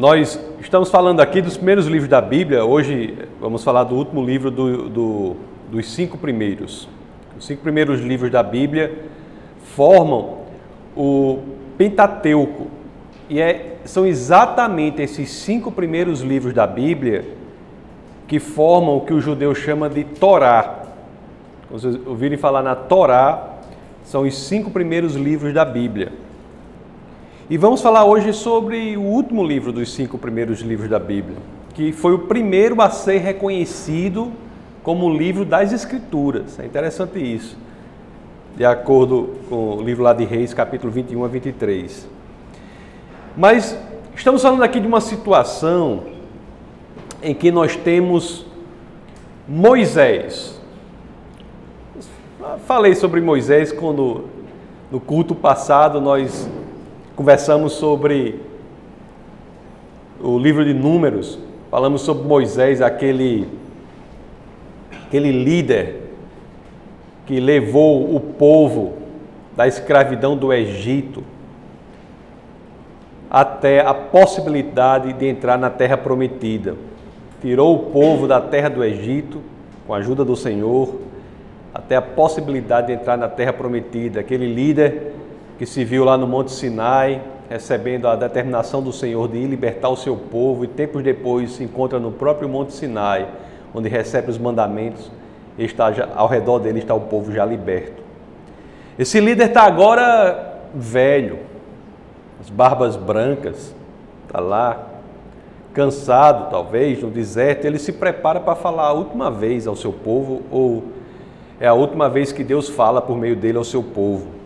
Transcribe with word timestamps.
Nós 0.00 0.42
estamos 0.58 0.88
falando 0.88 1.20
aqui 1.20 1.42
dos 1.42 1.58
primeiros 1.58 1.86
livros 1.86 2.08
da 2.08 2.22
Bíblia. 2.22 2.64
Hoje 2.64 3.18
vamos 3.38 3.62
falar 3.62 3.84
do 3.84 3.94
último 3.94 4.24
livro 4.24 4.50
do, 4.50 4.88
do, 4.88 5.36
dos 5.70 5.92
cinco 5.92 6.16
primeiros. 6.16 6.88
Os 7.38 7.44
cinco 7.44 7.60
primeiros 7.60 8.00
livros 8.00 8.30
da 8.30 8.42
Bíblia 8.42 8.98
formam 9.76 10.38
o 10.96 11.40
Pentateuco. 11.76 12.68
E 13.28 13.42
é, 13.42 13.76
são 13.84 14.06
exatamente 14.06 15.02
esses 15.02 15.28
cinco 15.28 15.70
primeiros 15.70 16.22
livros 16.22 16.54
da 16.54 16.66
Bíblia 16.66 17.34
que 18.26 18.40
formam 18.40 18.96
o 18.96 19.00
que 19.02 19.12
o 19.12 19.20
judeu 19.20 19.54
chama 19.54 19.90
de 19.90 20.04
Torá. 20.04 20.82
Vocês 21.70 21.98
ouvirem 22.06 22.38
falar 22.38 22.62
na 22.62 22.74
Torá, 22.74 23.58
são 24.02 24.22
os 24.22 24.34
cinco 24.34 24.70
primeiros 24.70 25.14
livros 25.14 25.52
da 25.52 25.66
Bíblia. 25.66 26.10
E 27.50 27.58
vamos 27.58 27.82
falar 27.82 28.04
hoje 28.04 28.32
sobre 28.32 28.96
o 28.96 29.00
último 29.00 29.42
livro 29.42 29.72
dos 29.72 29.92
cinco 29.92 30.16
primeiros 30.16 30.60
livros 30.60 30.88
da 30.88 31.00
Bíblia, 31.00 31.36
que 31.74 31.90
foi 31.90 32.14
o 32.14 32.20
primeiro 32.20 32.80
a 32.80 32.88
ser 32.90 33.18
reconhecido 33.18 34.30
como 34.84 35.12
livro 35.12 35.44
das 35.44 35.72
Escrituras. 35.72 36.60
É 36.60 36.64
interessante 36.64 37.18
isso, 37.18 37.58
de 38.56 38.64
acordo 38.64 39.30
com 39.48 39.78
o 39.78 39.82
livro 39.82 40.04
lá 40.04 40.12
de 40.12 40.24
Reis, 40.24 40.54
capítulo 40.54 40.92
21 40.92 41.24
a 41.24 41.26
23. 41.26 42.08
Mas 43.36 43.76
estamos 44.14 44.42
falando 44.42 44.62
aqui 44.62 44.78
de 44.78 44.86
uma 44.86 45.00
situação 45.00 46.04
em 47.20 47.34
que 47.34 47.50
nós 47.50 47.74
temos 47.74 48.46
Moisés. 49.48 50.56
Falei 52.64 52.94
sobre 52.94 53.20
Moisés 53.20 53.72
quando 53.72 54.26
no 54.88 55.00
culto 55.00 55.34
passado 55.34 56.00
nós 56.00 56.48
conversamos 57.20 57.74
sobre 57.74 58.40
o 60.22 60.38
livro 60.38 60.64
de 60.64 60.72
Números, 60.72 61.38
falamos 61.70 62.00
sobre 62.00 62.26
Moisés, 62.26 62.80
aquele, 62.80 63.46
aquele 65.06 65.30
líder 65.30 66.00
que 67.26 67.38
levou 67.38 68.16
o 68.16 68.18
povo 68.18 68.94
da 69.54 69.68
escravidão 69.68 70.34
do 70.34 70.50
Egito 70.50 71.22
até 73.30 73.80
a 73.80 73.92
possibilidade 73.92 75.12
de 75.12 75.26
entrar 75.26 75.58
na 75.58 75.68
terra 75.68 75.98
prometida. 75.98 76.74
Tirou 77.42 77.74
o 77.74 77.90
povo 77.90 78.26
da 78.26 78.40
terra 78.40 78.70
do 78.70 78.82
Egito, 78.82 79.42
com 79.86 79.92
a 79.92 79.98
ajuda 79.98 80.24
do 80.24 80.34
Senhor, 80.34 80.98
até 81.74 81.96
a 81.96 82.02
possibilidade 82.02 82.86
de 82.86 82.94
entrar 82.94 83.18
na 83.18 83.28
terra 83.28 83.52
prometida. 83.52 84.20
Aquele 84.20 84.50
líder 84.50 85.20
que 85.60 85.66
se 85.66 85.84
viu 85.84 86.06
lá 86.06 86.16
no 86.16 86.26
Monte 86.26 86.52
Sinai, 86.52 87.20
recebendo 87.50 88.08
a 88.08 88.16
determinação 88.16 88.82
do 88.82 88.94
Senhor 88.94 89.28
de 89.28 89.36
ir 89.36 89.46
libertar 89.46 89.90
o 89.90 89.96
seu 89.96 90.16
povo, 90.16 90.64
e 90.64 90.66
tempos 90.66 91.02
depois 91.02 91.50
se 91.50 91.62
encontra 91.62 92.00
no 92.00 92.10
próprio 92.10 92.48
Monte 92.48 92.72
Sinai, 92.72 93.28
onde 93.74 93.86
recebe 93.86 94.30
os 94.30 94.38
mandamentos, 94.38 95.12
e 95.58 95.64
está 95.66 95.92
já, 95.92 96.08
ao 96.16 96.26
redor 96.26 96.60
dele 96.60 96.78
está 96.78 96.94
o 96.94 97.00
povo 97.02 97.30
já 97.30 97.44
liberto. 97.44 98.02
Esse 98.98 99.20
líder 99.20 99.48
está 99.48 99.64
agora 99.64 100.62
velho, 100.74 101.40
as 102.40 102.48
barbas 102.48 102.96
brancas, 102.96 103.74
está 104.26 104.40
lá, 104.40 104.86
cansado 105.74 106.50
talvez, 106.50 107.02
no 107.02 107.10
deserto, 107.10 107.66
ele 107.66 107.78
se 107.78 107.92
prepara 107.92 108.40
para 108.40 108.54
falar 108.54 108.86
a 108.86 108.92
última 108.94 109.30
vez 109.30 109.66
ao 109.66 109.76
seu 109.76 109.92
povo, 109.92 110.40
ou 110.50 110.84
é 111.60 111.68
a 111.68 111.74
última 111.74 112.08
vez 112.08 112.32
que 112.32 112.42
Deus 112.42 112.66
fala 112.66 113.02
por 113.02 113.18
meio 113.18 113.36
dele 113.36 113.58
ao 113.58 113.64
seu 113.64 113.82
povo. 113.82 114.39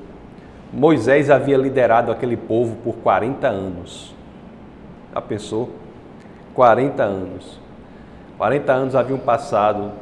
Moisés 0.75 1.31
havia 1.31 1.57
liderado 1.57 2.11
aquele 2.11 2.37
povo 2.37 2.75
por 2.83 2.97
40 2.97 3.47
anos. 3.47 4.13
Já 5.15 5.21
pensou? 5.21 5.71
40 6.53 7.01
anos. 7.01 7.61
40 8.37 8.73
anos 8.73 8.97
haviam 8.97 9.21
passado 9.21 9.93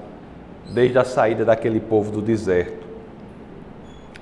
desde 0.72 0.98
a 0.98 1.04
saída 1.04 1.44
daquele 1.44 1.78
povo 1.78 2.10
do 2.10 2.22
deserto. 2.22 2.86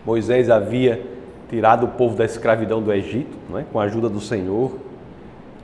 Moisés 0.05 0.51
havia 0.51 1.01
tirado 1.49 1.85
o 1.85 1.89
povo 1.89 2.17
da 2.17 2.25
escravidão 2.25 2.83
do 2.83 2.93
Egito, 2.93 3.37
é? 3.57 3.63
com 3.71 3.79
a 3.79 3.85
ajuda 3.85 4.09
do 4.09 4.21
Senhor, 4.21 4.77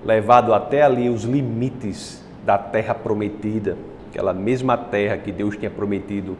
levado 0.04 0.54
até 0.54 0.82
ali 0.82 1.08
os 1.08 1.24
limites 1.24 2.24
da 2.44 2.56
terra 2.58 2.94
prometida, 2.94 3.76
aquela 4.08 4.32
mesma 4.32 4.76
terra 4.76 5.16
que 5.16 5.32
Deus 5.32 5.56
tinha 5.56 5.70
prometido 5.70 6.36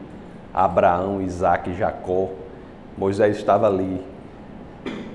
a 0.53 0.63
Abraão, 0.63 1.21
Isaac 1.21 1.69
e 1.69 1.73
Jacó. 1.73 2.29
Moisés 2.97 3.35
estava 3.35 3.67
ali, 3.67 4.01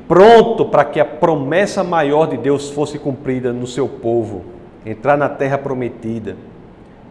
pronto 0.08 0.66
para 0.66 0.84
que 0.84 1.00
a 1.00 1.04
promessa 1.04 1.82
maior 1.82 2.26
de 2.26 2.36
Deus 2.36 2.70
fosse 2.70 2.98
cumprida 2.98 3.52
no 3.52 3.66
seu 3.66 3.88
povo, 3.88 4.44
entrar 4.84 5.16
na 5.16 5.28
terra 5.28 5.58
prometida. 5.58 6.36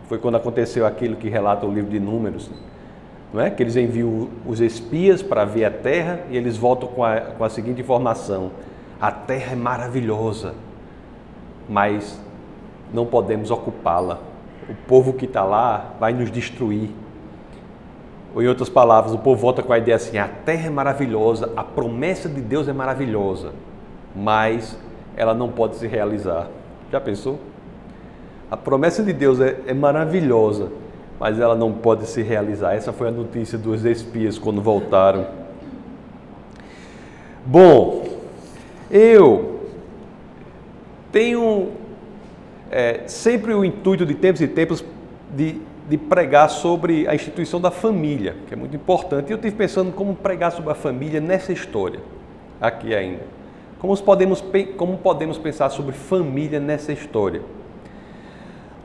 Foi 0.08 0.18
quando 0.18 0.36
aconteceu 0.36 0.86
aquilo 0.86 1.16
que 1.16 1.30
relata 1.30 1.66
o 1.66 1.74
livro 1.74 1.90
de 1.90 2.00
Números, 2.00 2.50
não 3.34 3.42
é? 3.42 3.50
Que 3.50 3.64
eles 3.64 3.76
enviam 3.76 4.28
os 4.46 4.60
espias 4.60 5.24
para 5.24 5.46
ver 5.46 5.66
a 5.66 5.72
terra 5.72 6.22
e 6.30 6.38
eles 6.38 6.58
voltam 6.58 6.90
com 6.90 7.04
a, 7.04 7.20
com 7.20 7.44
a 7.44 7.50
seguinte 7.50 7.82
informação: 7.82 8.52
a 9.00 9.12
terra 9.12 9.54
é 9.54 9.56
maravilhosa, 9.56 10.54
mas 11.70 12.20
não 12.94 13.06
podemos 13.06 13.52
ocupá-la. 13.52 14.20
O 14.70 14.76
povo 14.88 15.14
que 15.14 15.26
está 15.26 15.44
lá 15.44 15.96
vai 16.00 16.14
nos 16.14 16.30
destruir. 16.30 16.90
Ou 18.34 18.42
em 18.42 18.48
outras 18.48 18.70
palavras, 18.70 19.14
o 19.14 19.18
povo 19.18 19.42
volta 19.42 19.62
com 19.62 19.74
a 19.74 19.78
ideia 19.78 19.96
assim: 19.96 20.18
a 20.18 20.28
terra 20.28 20.68
é 20.68 20.70
maravilhosa, 20.70 21.52
a 21.56 21.64
promessa 21.64 22.30
de 22.30 22.42
Deus 22.42 22.68
é 22.68 22.74
maravilhosa, 22.74 23.52
mas 24.16 24.78
ela 25.16 25.34
não 25.34 25.50
pode 25.50 25.76
se 25.76 25.88
realizar. 25.88 26.48
Já 26.92 27.00
pensou? 27.02 27.40
A 28.50 28.58
promessa 28.58 29.02
de 29.04 29.14
Deus 29.14 29.40
é, 29.40 29.60
é 29.68 29.74
maravilhosa, 29.74 30.70
mas 31.20 31.40
ela 31.40 31.56
não 31.56 31.72
pode 31.72 32.06
se 32.06 32.22
realizar. 32.22 32.74
Essa 32.74 32.92
foi 32.92 33.08
a 33.08 33.12
notícia 33.12 33.58
dos 33.58 33.86
espias 33.86 34.38
quando 34.38 34.62
voltaram. 34.62 35.26
Bom, 37.46 38.08
eu 38.90 39.62
tenho 41.12 41.72
é, 42.70 43.02
sempre 43.08 43.54
o 43.54 43.66
intuito 43.66 44.06
de 44.06 44.16
tempos 44.16 44.42
e 44.42 44.48
tempos 44.48 44.84
de 45.36 45.62
de 45.92 45.98
pregar 45.98 46.50
sobre 46.50 47.06
a 47.06 47.14
instituição 47.14 47.60
da 47.60 47.70
família, 47.70 48.38
que 48.48 48.54
é 48.54 48.58
muito 48.58 48.74
importante. 48.74 49.28
E 49.28 49.34
eu 49.34 49.36
estive 49.36 49.58
pensando 49.58 49.92
como 49.92 50.16
pregar 50.16 50.54
sobre 50.54 50.72
a 50.72 50.74
família 50.74 51.20
nessa 51.20 51.52
história, 51.52 52.00
aqui 52.62 52.96
ainda. 52.96 53.24
Como 53.78 53.98
podemos, 54.02 54.42
como 54.78 55.00
podemos 55.00 55.38
pensar 55.38 55.70
sobre 55.70 55.92
família 55.92 56.62
nessa 56.62 56.94
história? 56.94 57.42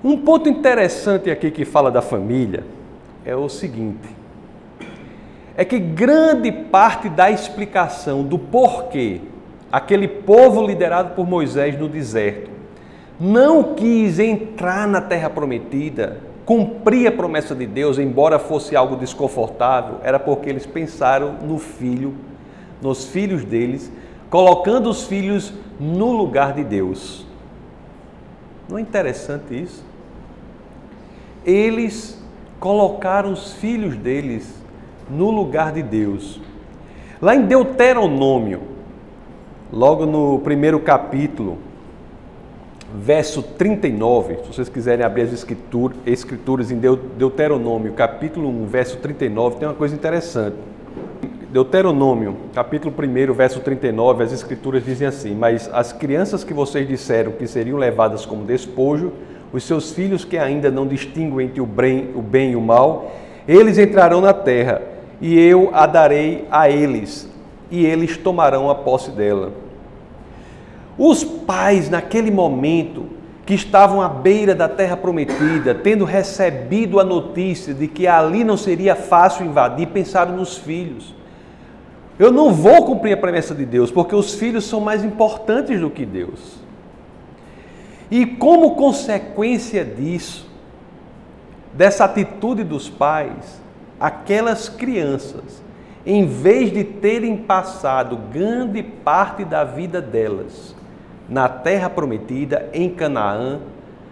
Um 0.03 0.19
ponto 0.19 0.49
interessante 0.49 1.31
aqui 1.31 1.53
que 1.53 1.65
fala 1.65 1.93
da 1.93 2.03
família 2.03 2.65
é 3.25 3.37
o 3.37 3.49
seguinte: 3.49 4.09
é 5.57 5.65
que 5.65 5.79
grande 5.79 6.51
parte 6.51 7.09
da 7.09 7.31
explicação 7.31 8.25
do 8.25 8.37
porquê 8.37 9.21
aquele 9.71 10.09
povo 10.09 10.67
liderado 10.67 11.15
por 11.15 11.25
Moisés 11.25 11.79
no 11.79 11.89
deserto 11.89 12.51
não 13.21 13.75
quis 13.75 14.19
entrar 14.19 14.89
na 14.89 15.01
terra 15.01 15.31
prometida 15.31 16.26
cumprir 16.47 17.09
a 17.09 17.13
promessa 17.13 17.57
de 17.57 17.67
Deus, 17.67 17.99
embora 17.99 18.39
fosse 18.39 18.77
algo 18.77 18.95
desconfortável, 18.97 19.97
era 20.05 20.19
porque 20.19 20.49
eles 20.49 20.65
pensaram 20.65 21.35
no 21.43 21.59
filho, 21.59 22.15
nos 22.81 23.05
filhos 23.05 23.45
deles, 23.45 23.93
colocando 24.31 24.89
os 24.89 25.05
filhos 25.05 25.53
no 25.79 26.13
lugar 26.13 26.55
de 26.55 26.63
Deus. 26.63 27.27
Não 28.69 28.79
é 28.79 28.81
interessante 28.81 29.61
isso? 29.61 29.85
Eles 31.45 32.25
colocaram 32.61 33.33
os 33.33 33.55
filhos 33.55 33.97
deles 33.97 34.63
no 35.11 35.31
lugar 35.31 35.73
de 35.73 35.83
Deus. 35.83 36.41
Lá 37.21 37.35
em 37.35 37.43
Deuteronômio, 37.43 38.63
logo 39.73 40.07
no 40.07 40.39
primeiro 40.41 40.79
capítulo, 40.79 41.59
verso 42.95 43.43
39, 43.43 44.37
se 44.37 44.53
vocês 44.53 44.69
quiserem 44.69 45.05
abrir 45.05 45.23
as 45.23 45.33
escrituras, 45.33 46.71
em 46.71 46.79
Deuteronômio, 46.79 47.93
capítulo 47.93 48.49
1, 48.49 48.67
verso 48.67 48.99
39, 48.99 49.57
tem 49.57 49.69
uma 49.69 49.75
coisa 49.75 49.95
interessante. 49.95 50.57
Deuteronômio, 51.51 52.37
capítulo 52.55 52.95
1, 52.97 53.33
verso 53.33 53.61
39, 53.61 54.25
as 54.25 54.33
escrituras 54.33 54.85
dizem 54.85 55.09
assim: 55.09 55.35
Mas 55.35 55.71
as 55.73 55.93
crianças 55.93 56.45
que 56.45 56.53
vocês 56.53 56.87
disseram 56.87 57.33
que 57.33 57.47
seriam 57.47 57.79
levadas 57.79 58.27
como 58.27 58.45
despojo, 58.45 59.13
os 59.53 59.65
seus 59.65 59.93
filhos 59.93 60.25
que 60.25 60.37
ainda 60.37 60.71
não 60.71 60.87
distinguem 60.87 61.47
entre 61.47 61.61
o 61.61 61.67
bem, 61.67 62.11
o 62.15 62.23
bem 62.23 62.53
e 62.53 62.57
o 62.57 62.61
mal, 62.61 63.13
eles 63.49 63.79
entrarão 63.79 64.21
na 64.21 64.35
terra, 64.35 64.83
e 65.21 65.39
eu 65.39 65.71
a 65.73 65.87
darei 65.87 66.47
a 66.51 66.69
eles, 66.69 67.29
e 67.71 67.87
eles 67.87 68.17
tomarão 68.17 68.69
a 68.69 68.75
posse 68.75 69.11
dela 69.11 69.66
os 70.99 71.23
pais, 71.23 71.91
naquele 71.91 72.31
momento, 72.31 73.07
que 73.45 73.55
estavam 73.55 74.01
à 74.01 74.09
beira 74.09 74.55
da 74.55 74.69
terra 74.69 74.97
prometida, 74.97 75.75
tendo 75.75 76.05
recebido 76.05 76.99
a 76.99 77.05
notícia 77.05 77.73
de 77.73 77.87
que 77.87 78.07
ali 78.07 78.43
não 78.43 78.57
seria 78.57 78.97
fácil 78.97 79.47
invadir, 79.47 79.87
pensaram 79.89 80.37
nos 80.37 80.57
filhos. 80.57 81.15
Eu 82.19 82.33
não 82.33 82.53
vou 82.53 82.85
cumprir 82.87 83.13
a 83.13 83.17
promessa 83.17 83.55
de 83.55 83.65
Deus, 83.65 83.91
porque 83.91 84.17
os 84.17 84.35
filhos 84.35 84.65
são 84.65 84.81
mais 84.81 85.05
importantes 85.05 85.79
do 85.79 85.91
que 85.91 86.05
Deus. 86.05 86.57
E 88.11 88.25
como 88.25 88.75
consequência 88.75 89.85
disso, 89.85 90.51
dessa 91.73 92.05
atitude 92.07 92.65
dos 92.65 92.89
pais, 92.89 93.61
aquelas 94.01 94.69
crianças, 94.69 95.63
em 96.07 96.27
vez 96.27 96.73
de 96.73 96.83
terem 96.83 97.37
passado 97.37 98.17
grande 98.33 98.83
parte 98.83 99.45
da 99.45 99.63
vida 99.63 100.01
delas 100.01 100.76
na 101.29 101.49
terra 101.49 101.91
prometida, 101.91 102.69
em 102.73 102.89
Canaã, 102.89 103.61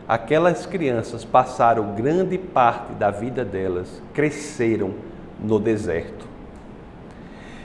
aquelas 0.06 0.66
crianças 0.66 1.25
passaram 1.25 1.94
grande 1.94 2.37
parte 2.37 2.93
da 2.94 3.11
vida 3.11 3.44
delas, 3.44 4.02
cresceram 4.12 4.93
no 5.40 5.58
deserto. 5.58 6.26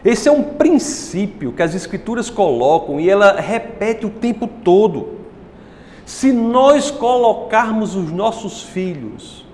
Esse 0.04 0.30
é 0.30 0.32
um 0.32 0.44
princípio 0.44 1.52
que 1.52 1.62
as 1.62 1.76
Escrituras 1.76 2.30
colocam 2.30 3.00
e 3.00 3.10
ela 3.10 3.40
repete 3.40 4.06
o 4.06 4.10
tempo 4.10 4.48
todo. 4.48 5.20
Se 6.06 6.32
nós 6.32 6.90
colocarmos 6.90 7.96
os 7.96 8.10
nossos 8.12 8.64
filhos 8.64 9.46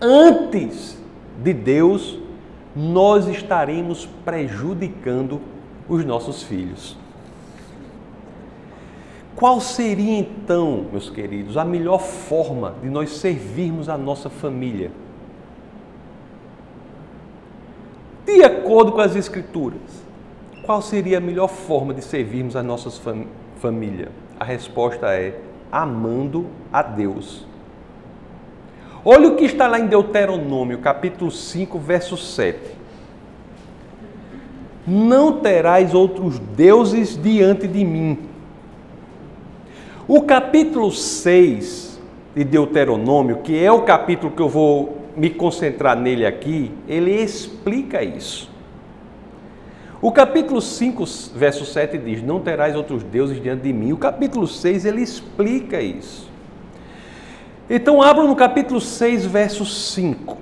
antes 0.00 0.98
de 1.42 1.52
Deus, 1.52 2.18
nós 2.74 3.26
estaremos 3.26 4.06
prejudicando 4.24 5.40
os 5.88 6.04
nossos 6.04 6.42
filhos. 6.42 6.96
Qual 9.36 9.60
seria 9.60 10.18
então, 10.18 10.86
meus 10.90 11.10
queridos, 11.10 11.58
a 11.58 11.64
melhor 11.64 12.00
forma 12.00 12.74
de 12.82 12.88
nós 12.88 13.10
servirmos 13.18 13.86
a 13.86 13.98
nossa 13.98 14.30
família? 14.30 14.90
De 18.24 18.42
acordo 18.42 18.92
com 18.92 19.00
as 19.02 19.14
Escrituras, 19.14 20.06
qual 20.64 20.80
seria 20.80 21.18
a 21.18 21.20
melhor 21.20 21.48
forma 21.48 21.92
de 21.92 22.02
servirmos 22.02 22.56
a 22.56 22.62
nossa 22.62 22.90
fam 22.90 23.26
família? 23.60 24.10
A 24.40 24.44
resposta 24.44 25.14
é 25.14 25.38
amando 25.70 26.46
a 26.72 26.82
Deus. 26.82 27.46
Olha 29.04 29.28
o 29.28 29.36
que 29.36 29.44
está 29.44 29.68
lá 29.68 29.78
em 29.78 29.86
Deuteronômio, 29.86 30.78
capítulo 30.78 31.30
5, 31.30 31.78
verso 31.78 32.16
7. 32.16 32.58
Não 34.86 35.40
terás 35.40 35.92
outros 35.92 36.38
deuses 36.38 37.20
diante 37.20 37.68
de 37.68 37.84
mim. 37.84 38.25
O 40.08 40.22
capítulo 40.22 40.92
6 40.92 42.00
de 42.32 42.44
Deuteronômio, 42.44 43.38
que 43.38 43.60
é 43.60 43.72
o 43.72 43.82
capítulo 43.82 44.30
que 44.30 44.40
eu 44.40 44.48
vou 44.48 44.98
me 45.16 45.30
concentrar 45.30 45.96
nele 45.96 46.24
aqui, 46.24 46.70
ele 46.86 47.10
explica 47.10 48.04
isso. 48.04 48.48
O 50.00 50.12
capítulo 50.12 50.60
5, 50.60 51.04
verso 51.34 51.64
7 51.64 51.98
diz: 51.98 52.22
Não 52.22 52.38
terás 52.38 52.76
outros 52.76 53.02
deuses 53.02 53.42
diante 53.42 53.62
de 53.62 53.72
mim. 53.72 53.92
O 53.92 53.96
capítulo 53.96 54.46
6 54.46 54.84
ele 54.84 55.02
explica 55.02 55.80
isso. 55.80 56.30
Então, 57.68 58.00
abra 58.00 58.22
no 58.22 58.36
capítulo 58.36 58.80
6, 58.80 59.26
verso 59.26 59.66
5. 59.66 60.38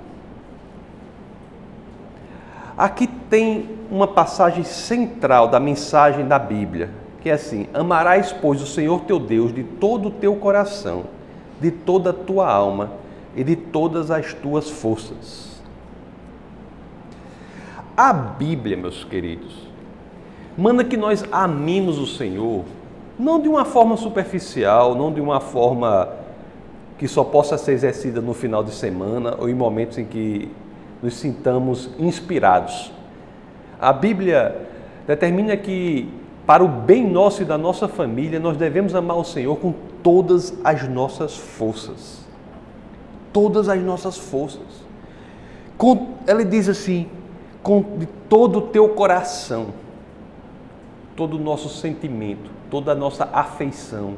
Aqui 2.77 3.07
tem 3.07 3.67
uma 3.89 4.05
passagem 4.05 4.63
central 4.63 5.47
da 5.47 5.59
mensagem 5.59 6.27
da 6.27 6.37
Bíblia 6.37 7.04
que 7.25 7.29
é 7.31 7.33
assim: 7.33 7.65
Amarás, 7.73 8.31
pois, 8.31 8.61
o 8.61 8.67
Senhor 8.67 9.01
teu 9.01 9.17
Deus 9.17 9.51
de 9.51 9.63
todo 9.63 10.09
o 10.09 10.11
teu 10.11 10.35
coração, 10.35 11.05
de 11.59 11.71
toda 11.71 12.11
a 12.11 12.13
tua 12.13 12.47
alma 12.47 12.91
e 13.35 13.43
de 13.43 13.55
todas 13.55 14.11
as 14.11 14.31
tuas 14.31 14.69
forças. 14.69 15.59
A 17.97 18.13
Bíblia, 18.13 18.77
meus 18.77 19.03
queridos, 19.03 19.67
manda 20.55 20.83
que 20.83 20.95
nós 20.95 21.25
amemos 21.31 21.97
o 21.97 22.05
Senhor, 22.05 22.63
não 23.17 23.41
de 23.41 23.49
uma 23.49 23.65
forma 23.65 23.97
superficial, 23.97 24.93
não 24.93 25.11
de 25.11 25.19
uma 25.19 25.39
forma 25.39 26.07
que 26.99 27.07
só 27.07 27.23
possa 27.23 27.57
ser 27.57 27.71
exercida 27.71 28.21
no 28.21 28.35
final 28.35 28.63
de 28.63 28.69
semana 28.69 29.35
ou 29.39 29.49
em 29.49 29.55
momentos 29.55 29.97
em 29.97 30.05
que 30.05 30.47
nos 31.01 31.15
sintamos 31.15 31.89
inspirados. 31.97 32.91
A 33.81 33.91
Bíblia 33.91 34.67
determina 35.07 35.57
que 35.57 36.07
para 36.45 36.63
o 36.63 36.67
bem 36.67 37.09
nosso 37.09 37.41
e 37.41 37.45
da 37.45 37.57
nossa 37.57 37.87
família, 37.87 38.39
nós 38.39 38.55
devemos 38.55 38.93
amar 38.93 39.17
o 39.17 39.23
Senhor 39.23 39.55
com 39.57 39.73
todas 40.03 40.53
as 40.63 40.87
nossas 40.87 41.35
forças. 41.35 42.23
Todas 43.33 43.67
as 43.67 43.81
nossas 43.81 44.17
forças. 44.17 44.85
Com, 45.77 46.13
ele 46.27 46.45
diz 46.45 46.69
assim: 46.69 47.09
com 47.63 47.81
de 47.97 48.05
todo 48.29 48.59
o 48.59 48.61
teu 48.61 48.89
coração, 48.89 49.67
todo 51.15 51.35
o 51.35 51.39
nosso 51.39 51.67
sentimento, 51.67 52.51
toda 52.69 52.91
a 52.91 52.95
nossa 52.95 53.27
afeição, 53.33 54.13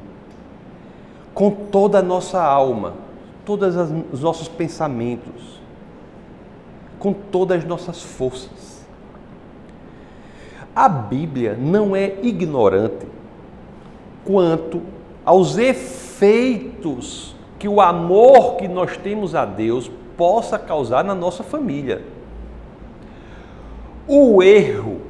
com 1.33 1.49
toda 1.49 1.99
a 1.99 2.01
nossa 2.01 2.43
alma, 2.43 2.95
todos 3.45 3.75
os 4.11 4.21
nossos 4.21 4.49
pensamentos, 4.49 5.61
com 6.99 7.13
todas 7.13 7.59
as 7.59 7.65
nossas 7.65 8.03
forças. 8.03 8.76
A 10.77 10.87
Bíblia 10.87 11.57
não 11.59 11.95
é 11.95 12.17
ignorante 12.21 13.07
quanto 14.23 14.83
aos 15.25 15.57
efeitos 15.57 17.35
que 17.57 17.67
o 17.67 17.81
amor 17.81 18.57
que 18.57 18.67
nós 18.67 18.95
temos 18.95 19.33
a 19.33 19.43
Deus 19.43 19.89
possa 20.15 20.59
causar 20.59 21.03
na 21.03 21.15
nossa 21.15 21.41
família. 21.41 22.03
O 24.07 24.43
erro 24.43 25.01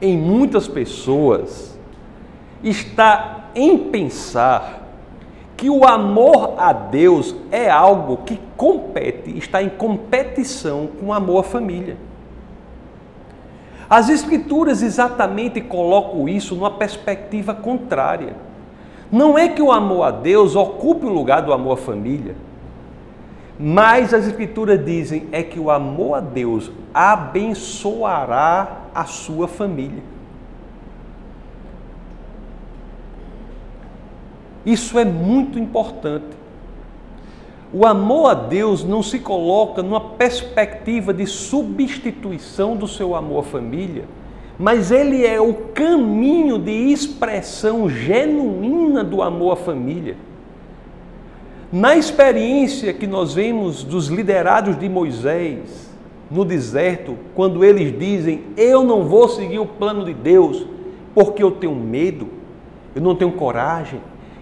em 0.00 0.16
muitas 0.16 0.68
pessoas 0.68 1.76
está 2.62 3.50
em 3.52 3.90
pensar 3.90 4.92
que 5.56 5.68
o 5.68 5.84
amor 5.84 6.54
a 6.56 6.72
Deus 6.72 7.34
é 7.50 7.68
algo 7.68 8.18
que 8.18 8.38
compete, 8.56 9.36
está 9.36 9.60
em 9.60 9.70
competição 9.70 10.88
com 11.00 11.06
o 11.06 11.12
amor 11.12 11.40
à 11.40 11.42
família. 11.42 11.96
As 13.90 14.08
Escrituras 14.08 14.82
exatamente 14.82 15.60
colocam 15.60 16.28
isso 16.28 16.54
numa 16.54 16.70
perspectiva 16.70 17.52
contrária. 17.52 18.36
Não 19.10 19.36
é 19.36 19.48
que 19.48 19.60
o 19.60 19.72
amor 19.72 20.04
a 20.04 20.12
Deus 20.12 20.54
ocupe 20.54 21.06
o 21.06 21.08
lugar 21.08 21.42
do 21.42 21.52
amor 21.52 21.72
à 21.72 21.76
família, 21.76 22.36
mas 23.58 24.14
as 24.14 24.28
Escrituras 24.28 24.84
dizem 24.84 25.26
é 25.32 25.42
que 25.42 25.58
o 25.58 25.72
amor 25.72 26.14
a 26.14 26.20
Deus 26.20 26.70
abençoará 26.94 28.82
a 28.94 29.04
sua 29.06 29.48
família. 29.48 30.02
Isso 34.64 35.00
é 35.00 35.04
muito 35.04 35.58
importante. 35.58 36.39
O 37.72 37.86
amor 37.86 38.30
a 38.30 38.34
Deus 38.34 38.82
não 38.82 39.02
se 39.02 39.20
coloca 39.20 39.82
numa 39.82 40.00
perspectiva 40.00 41.14
de 41.14 41.24
substituição 41.24 42.76
do 42.76 42.88
seu 42.88 43.14
amor 43.14 43.40
à 43.40 43.42
família, 43.46 44.04
mas 44.58 44.90
ele 44.90 45.24
é 45.24 45.40
o 45.40 45.54
caminho 45.54 46.58
de 46.58 46.70
expressão 46.70 47.88
genuína 47.88 49.04
do 49.04 49.22
amor 49.22 49.52
à 49.52 49.56
família. 49.56 50.16
Na 51.72 51.96
experiência 51.96 52.92
que 52.92 53.06
nós 53.06 53.34
vemos 53.34 53.84
dos 53.84 54.08
liderados 54.08 54.76
de 54.76 54.88
Moisés 54.88 55.88
no 56.28 56.44
deserto, 56.44 57.16
quando 57.36 57.64
eles 57.64 57.96
dizem: 57.96 58.42
Eu 58.56 58.82
não 58.82 59.04
vou 59.04 59.28
seguir 59.28 59.60
o 59.60 59.66
plano 59.66 60.04
de 60.04 60.12
Deus 60.12 60.66
porque 61.14 61.42
eu 61.42 61.52
tenho 61.52 61.74
medo, 61.74 62.26
eu 62.94 63.00
não 63.00 63.14
tenho 63.14 63.30
coragem, 63.30 64.00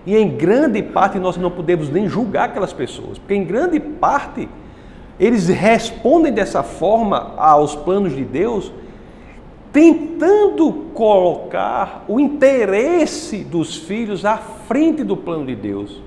e 0.08 0.16
em 0.16 0.38
grande 0.38 0.82
parte 0.82 1.18
nós 1.18 1.36
não 1.36 1.50
podemos 1.50 1.90
nem 1.90 2.08
julgar 2.08 2.46
aquelas 2.46 2.72
pessoas, 2.72 3.18
porque 3.18 3.34
em 3.34 3.44
grande 3.44 3.78
parte 3.78 4.48
eles 5.20 5.48
respondem 5.48 6.32
dessa 6.32 6.62
forma 6.62 7.34
aos 7.36 7.76
planos 7.76 8.16
de 8.16 8.24
Deus, 8.24 8.72
tentando 9.70 10.72
colocar 10.94 12.06
o 12.08 12.18
interesse 12.18 13.44
dos 13.44 13.76
filhos 13.76 14.24
à 14.24 14.38
frente 14.38 15.04
do 15.04 15.14
plano 15.14 15.44
de 15.44 15.54
Deus. 15.54 16.00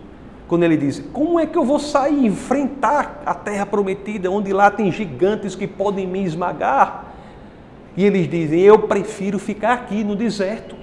Quando 0.48 0.64
ele 0.64 0.78
diz: 0.78 1.04
Como 1.14 1.40
é 1.40 1.46
que 1.46 1.56
eu 1.56 1.64
vou 1.64 1.78
sair 1.78 2.24
e 2.24 2.26
enfrentar 2.26 3.22
a 3.24 3.36
terra 3.36 3.68
prometida, 3.68 4.32
onde 4.32 4.52
lá 4.52 4.72
tem 4.72 4.92
gigantes 4.92 5.54
que 5.54 5.68
podem 5.68 6.08
me 6.08 6.24
esmagar? 6.24 7.14
E 7.96 8.04
eles 8.04 8.28
dizem: 8.28 8.62
Eu 8.62 8.80
prefiro 8.80 9.38
ficar 9.38 9.74
aqui 9.74 10.04
no 10.04 10.16
deserto 10.16 10.81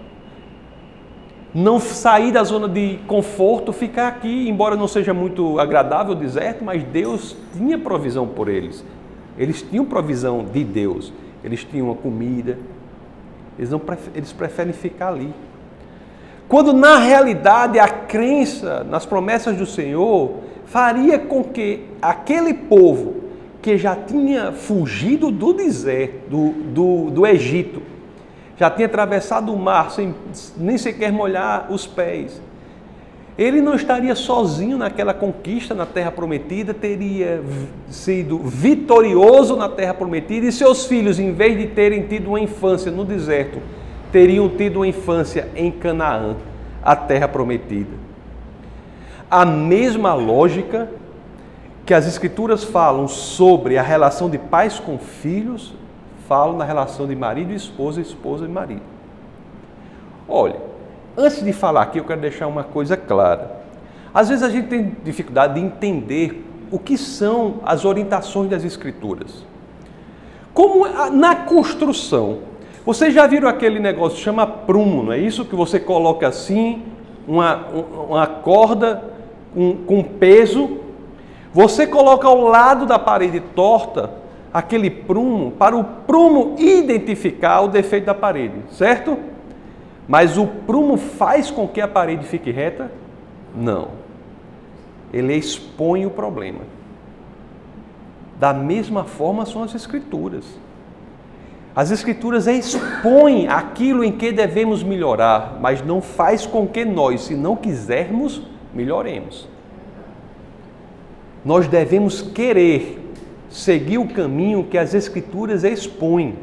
não 1.55 1.81
sair 1.81 2.31
da 2.31 2.45
zona 2.45 2.69
de 2.69 2.99
conforto, 3.07 3.73
ficar 3.73 4.09
aqui, 4.09 4.49
embora 4.49 4.77
não 4.77 4.87
seja 4.87 5.15
muito 5.15 5.59
agradável 5.59 6.13
o 6.13 6.17
deserto, 6.17 6.63
mas 6.65 6.83
Deus 6.83 7.37
tinha 7.57 7.79
provisão 7.79 8.27
por 8.27 8.49
eles. 8.49 8.85
Eles 9.39 9.63
tinham 9.63 9.85
provisão 9.85 10.45
de 10.45 10.65
Deus, 10.65 11.13
eles 11.43 11.65
tinham 11.65 11.91
a 11.91 11.95
comida, 11.95 12.59
eles, 13.59 13.71
não, 13.71 13.81
eles 14.15 14.33
preferem 14.33 14.73
ficar 14.73 15.09
ali. 15.09 15.33
Quando 16.49 16.73
na 16.73 16.99
realidade 16.99 17.79
a 17.79 17.89
crença 17.89 18.85
nas 18.85 19.05
promessas 19.05 19.57
do 19.57 19.67
Senhor 19.67 20.33
faria 20.67 21.19
com 21.19 21.43
que 21.45 21.85
aquele 22.01 22.55
povo 22.55 23.17
que 23.61 23.77
já 23.77 23.95
tinha 23.95 24.53
fugido 24.53 25.31
do 25.31 25.53
deserto, 25.53 26.29
do, 26.29 26.51
do, 26.51 27.11
do 27.11 27.27
Egito, 27.27 27.83
já 28.59 28.69
tinha 28.69 28.87
atravessado 28.87 29.53
o 29.53 29.57
mar 29.57 29.91
sem 29.91 30.15
nem 30.57 30.77
sequer 30.77 31.13
molhar 31.13 31.69
os 31.71 31.87
pés. 31.87 32.43
ele 33.39 33.61
não 33.61 33.75
estaria 33.75 34.17
sozinho 34.17 34.77
naquela 34.77 35.15
conquista 35.15 35.73
na 35.73 35.87
terra 35.87 36.11
prometida, 36.11 36.75
teria 36.75 37.41
sido 37.89 38.39
vitorioso 38.39 39.55
na 39.55 39.69
terra 39.69 39.95
prometida 39.95 40.47
e 40.47 40.51
seus 40.51 40.87
filhos, 40.87 41.21
em 41.21 41.33
vez 41.33 41.57
de 41.57 41.69
terem 41.69 42.03
tido 42.09 42.31
uma 42.31 42.41
infância 42.41 42.91
no 42.91 43.05
deserto, 43.05 43.61
teriam 44.11 44.49
tido 44.49 44.81
uma 44.81 44.89
infância 44.89 45.49
em 45.55 45.71
Canaã, 45.71 46.35
a 46.83 46.97
terra 46.97 47.29
prometida. 47.29 47.97
A 49.31 49.45
mesma 49.45 50.15
lógica 50.15 50.89
que 51.87 51.95
as 51.95 52.09
escrituras 52.09 52.65
falam 52.65 53.07
sobre 53.07 53.79
a 53.79 53.83
relação 53.83 54.29
de 54.29 54.37
pais 54.37 54.81
com 54.81 54.99
filhos, 54.99 55.75
falam 56.29 56.57
na 56.57 56.65
relação 56.65 57.07
de 57.07 57.17
marido 57.17 57.53
e 57.53 57.57
esposa, 57.57 58.01
esposa 58.01 58.45
e 58.45 58.49
marido. 58.49 58.83
Olha, 60.29 60.69
Antes 61.21 61.45
de 61.45 61.53
falar 61.53 61.83
aqui, 61.83 61.99
eu 61.99 62.05
quero 62.05 62.21
deixar 62.21 62.47
uma 62.47 62.63
coisa 62.63 62.97
clara. 62.97 63.61
Às 64.15 64.29
vezes 64.29 64.45
a 64.45 64.49
gente 64.49 64.69
tem 64.69 64.97
dificuldade 65.03 65.55
de 65.55 65.61
entender 65.61 66.47
o 66.71 66.79
que 66.79 66.97
são 66.97 67.57
as 67.65 67.85
orientações 67.85 68.49
das 68.49 68.63
Escrituras. 68.63 69.45
Como 70.55 70.87
na 71.11 71.35
construção, 71.35 72.39
vocês 72.87 73.13
já 73.13 73.27
viram 73.27 73.49
aquele 73.49 73.81
negócio 73.81 74.17
que 74.17 74.23
chama 74.23 74.47
prumo, 74.47 75.03
não 75.03 75.13
é 75.13 75.19
isso? 75.19 75.45
Que 75.45 75.57
você 75.57 75.81
coloca 75.81 76.29
assim, 76.29 76.85
uma, 77.27 77.67
uma 78.09 78.27
corda 78.29 79.03
com 79.89 80.05
peso, 80.05 80.79
você 81.53 81.85
coloca 81.85 82.29
ao 82.29 82.43
lado 82.43 82.87
da 82.87 82.97
parede 82.97 83.41
torta 83.41 84.09
aquele 84.53 84.91
prumo 84.91 85.53
para 85.53 85.77
o 85.77 85.85
prumo 85.85 86.57
identificar 86.59 87.61
o 87.61 87.69
defeito 87.69 88.07
da 88.07 88.15
parede, 88.15 88.55
certo? 88.71 89.19
Mas 90.07 90.39
o 90.39 90.47
prumo 90.47 90.97
faz 90.97 91.51
com 91.51 91.69
que 91.69 91.81
a 91.81 91.89
parede 91.89 92.27
fique 92.27 92.51
reta? 92.51 92.91
Não. 93.55 93.89
Ele 95.13 95.35
expõe 95.35 96.07
o 96.07 96.11
problema. 96.11 96.61
Da 98.39 98.55
mesma 98.55 99.05
forma 99.05 99.45
são 99.45 99.63
as 99.63 99.75
Escrituras. 99.75 100.45
As 101.75 101.91
Escrituras 101.91 102.47
expõem 102.47 103.49
aquilo 103.49 104.03
em 104.03 104.13
que 104.13 104.33
devemos 104.33 104.83
melhorar, 104.83 105.59
mas 105.61 105.85
não 105.85 106.01
faz 106.01 106.47
com 106.47 106.67
que 106.67 106.85
nós, 106.85 107.23
se 107.23 107.35
não 107.35 107.55
quisermos, 107.55 108.43
melhoremos. 108.75 109.49
Nós 111.45 111.69
devemos 111.69 112.21
querer 112.21 113.08
seguir 113.49 113.99
o 113.99 114.09
caminho 114.09 114.65
que 114.65 114.77
as 114.77 114.95
Escrituras 114.95 115.65
expõem. 115.65 116.37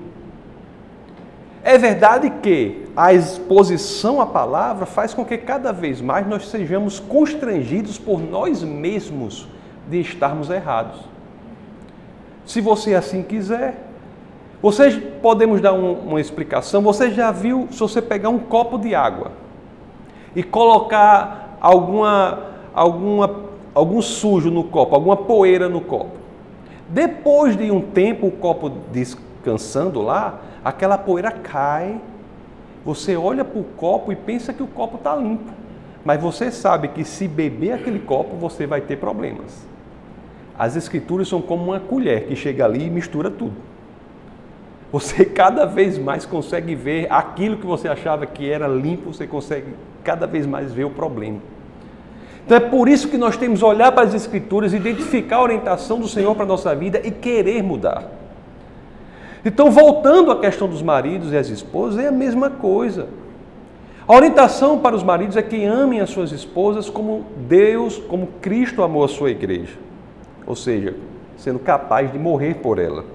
É 1.63 1.77
verdade 1.77 2.29
que 2.43 2.85
a 2.95 3.13
exposição 3.13 4.21
à 4.21 4.25
palavra 4.25 4.85
faz 4.85 5.13
com 5.13 5.25
que 5.25 5.37
cada 5.37 5.71
vez 5.71 5.99
mais 5.99 6.27
nós 6.27 6.47
sejamos 6.47 6.99
constrangidos 6.99 7.97
por 7.97 8.21
nós 8.21 8.63
mesmos 8.63 9.47
de 9.89 9.99
estarmos 9.99 10.49
errados. 10.49 11.01
Se 12.45 12.61
você 12.61 12.93
assim 12.93 13.23
quiser, 13.23 13.83
vocês 14.61 14.95
podemos 15.21 15.59
dar 15.59 15.73
um, 15.73 15.93
uma 15.93 16.21
explicação. 16.21 16.81
Você 16.83 17.11
já 17.11 17.31
viu 17.31 17.67
se 17.71 17.79
você 17.79 18.01
pegar 18.01 18.29
um 18.29 18.39
copo 18.39 18.77
de 18.77 18.93
água 18.93 19.31
e 20.35 20.43
colocar 20.43 21.57
alguma, 21.59 22.45
alguma, 22.73 23.35
algum 23.73 24.01
sujo 24.01 24.51
no 24.51 24.65
copo, 24.65 24.95
alguma 24.95 25.17
poeira 25.17 25.67
no 25.67 25.81
copo. 25.81 26.24
Depois 26.89 27.57
de 27.57 27.71
um 27.71 27.81
tempo, 27.81 28.27
o 28.27 28.31
copo 28.31 28.69
descansando 28.91 30.01
lá, 30.01 30.39
aquela 30.63 30.97
poeira 30.97 31.31
cai, 31.31 31.99
você 32.85 33.15
olha 33.15 33.43
para 33.43 33.59
o 33.59 33.63
copo 33.63 34.11
e 34.11 34.15
pensa 34.15 34.53
que 34.53 34.61
o 34.61 34.67
copo 34.67 34.97
está 34.97 35.15
limpo. 35.15 35.51
Mas 36.03 36.21
você 36.21 36.51
sabe 36.51 36.89
que 36.89 37.03
se 37.03 37.27
beber 37.27 37.73
aquele 37.73 37.99
copo, 37.99 38.35
você 38.35 38.67
vai 38.67 38.81
ter 38.81 38.97
problemas. 38.97 39.65
As 40.57 40.75
escrituras 40.75 41.27
são 41.27 41.41
como 41.41 41.71
uma 41.71 41.79
colher 41.79 42.27
que 42.27 42.35
chega 42.35 42.63
ali 42.63 42.85
e 42.85 42.89
mistura 42.89 43.31
tudo. 43.31 43.55
Você 44.91 45.25
cada 45.25 45.65
vez 45.65 45.97
mais 45.97 46.25
consegue 46.25 46.75
ver 46.75 47.11
aquilo 47.11 47.57
que 47.57 47.65
você 47.65 47.87
achava 47.87 48.27
que 48.27 48.49
era 48.49 48.67
limpo, 48.67 49.11
você 49.11 49.25
consegue 49.25 49.73
cada 50.03 50.27
vez 50.27 50.45
mais 50.45 50.71
ver 50.71 50.83
o 50.83 50.91
problema. 50.91 51.39
Então 52.45 52.57
é 52.57 52.59
por 52.59 52.87
isso 52.87 53.07
que 53.09 53.17
nós 53.17 53.35
temos 53.35 53.59
que 53.59 53.65
olhar 53.65 53.91
para 53.91 54.03
as 54.03 54.13
escrituras, 54.13 54.71
identificar 54.71 55.37
a 55.37 55.41
orientação 55.41 55.99
do 55.99 56.07
Senhor 56.07 56.35
para 56.35 56.43
a 56.43 56.47
nossa 56.47 56.75
vida 56.75 57.01
e 57.03 57.09
querer 57.09 57.63
mudar. 57.63 58.03
Então, 59.43 59.71
voltando 59.71 60.31
à 60.31 60.39
questão 60.39 60.67
dos 60.67 60.81
maridos 60.81 61.31
e 61.31 61.37
as 61.37 61.49
esposas, 61.49 62.03
é 62.03 62.07
a 62.07 62.11
mesma 62.11 62.49
coisa. 62.49 63.07
A 64.07 64.15
orientação 64.15 64.77
para 64.79 64.95
os 64.95 65.03
maridos 65.03 65.35
é 65.35 65.41
que 65.41 65.65
amem 65.65 65.99
as 65.99 66.11
suas 66.11 66.31
esposas 66.31 66.89
como 66.89 67.25
Deus, 67.47 67.97
como 67.97 68.27
Cristo 68.41 68.83
amou 68.83 69.03
a 69.03 69.07
sua 69.07 69.31
igreja. 69.31 69.77
Ou 70.45 70.55
seja, 70.55 70.95
sendo 71.37 71.57
capaz 71.57 72.11
de 72.11 72.19
morrer 72.19 72.55
por 72.55 72.77
ela. 72.77 73.05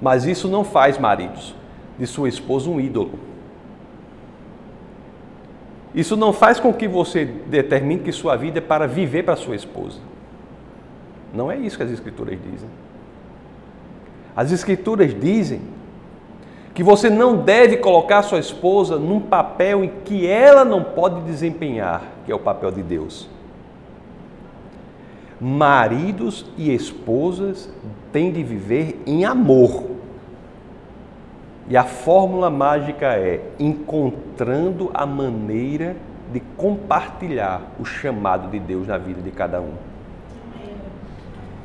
Mas 0.00 0.26
isso 0.26 0.48
não 0.48 0.62
faz, 0.62 0.98
maridos, 0.98 1.54
de 1.98 2.06
sua 2.06 2.28
esposa 2.28 2.68
um 2.68 2.78
ídolo. 2.78 3.18
Isso 5.96 6.14
não 6.14 6.30
faz 6.30 6.60
com 6.60 6.74
que 6.74 6.86
você 6.86 7.24
determine 7.24 8.02
que 8.02 8.12
sua 8.12 8.36
vida 8.36 8.58
é 8.58 8.60
para 8.60 8.86
viver 8.86 9.22
para 9.22 9.34
sua 9.34 9.56
esposa. 9.56 9.98
Não 11.32 11.50
é 11.50 11.56
isso 11.56 11.78
que 11.78 11.82
as 11.82 11.90
Escrituras 11.90 12.38
dizem. 12.38 12.68
As 14.36 14.52
Escrituras 14.52 15.18
dizem 15.18 15.62
que 16.74 16.82
você 16.82 17.08
não 17.08 17.38
deve 17.38 17.78
colocar 17.78 18.22
sua 18.22 18.38
esposa 18.38 18.98
num 18.98 19.18
papel 19.18 19.82
em 19.82 19.90
que 20.04 20.26
ela 20.26 20.66
não 20.66 20.84
pode 20.84 21.22
desempenhar, 21.22 22.02
que 22.26 22.30
é 22.30 22.34
o 22.34 22.38
papel 22.38 22.70
de 22.70 22.82
Deus. 22.82 23.26
Maridos 25.40 26.44
e 26.58 26.74
esposas 26.74 27.70
têm 28.12 28.30
de 28.30 28.42
viver 28.42 29.00
em 29.06 29.24
amor. 29.24 29.95
E 31.68 31.76
a 31.76 31.84
fórmula 31.84 32.48
mágica 32.48 33.06
é 33.14 33.40
encontrando 33.58 34.90
a 34.94 35.04
maneira 35.04 35.96
de 36.32 36.40
compartilhar 36.56 37.62
o 37.78 37.84
chamado 37.84 38.48
de 38.50 38.58
Deus 38.58 38.86
na 38.86 38.98
vida 38.98 39.20
de 39.20 39.30
cada 39.30 39.60
um. 39.60 39.72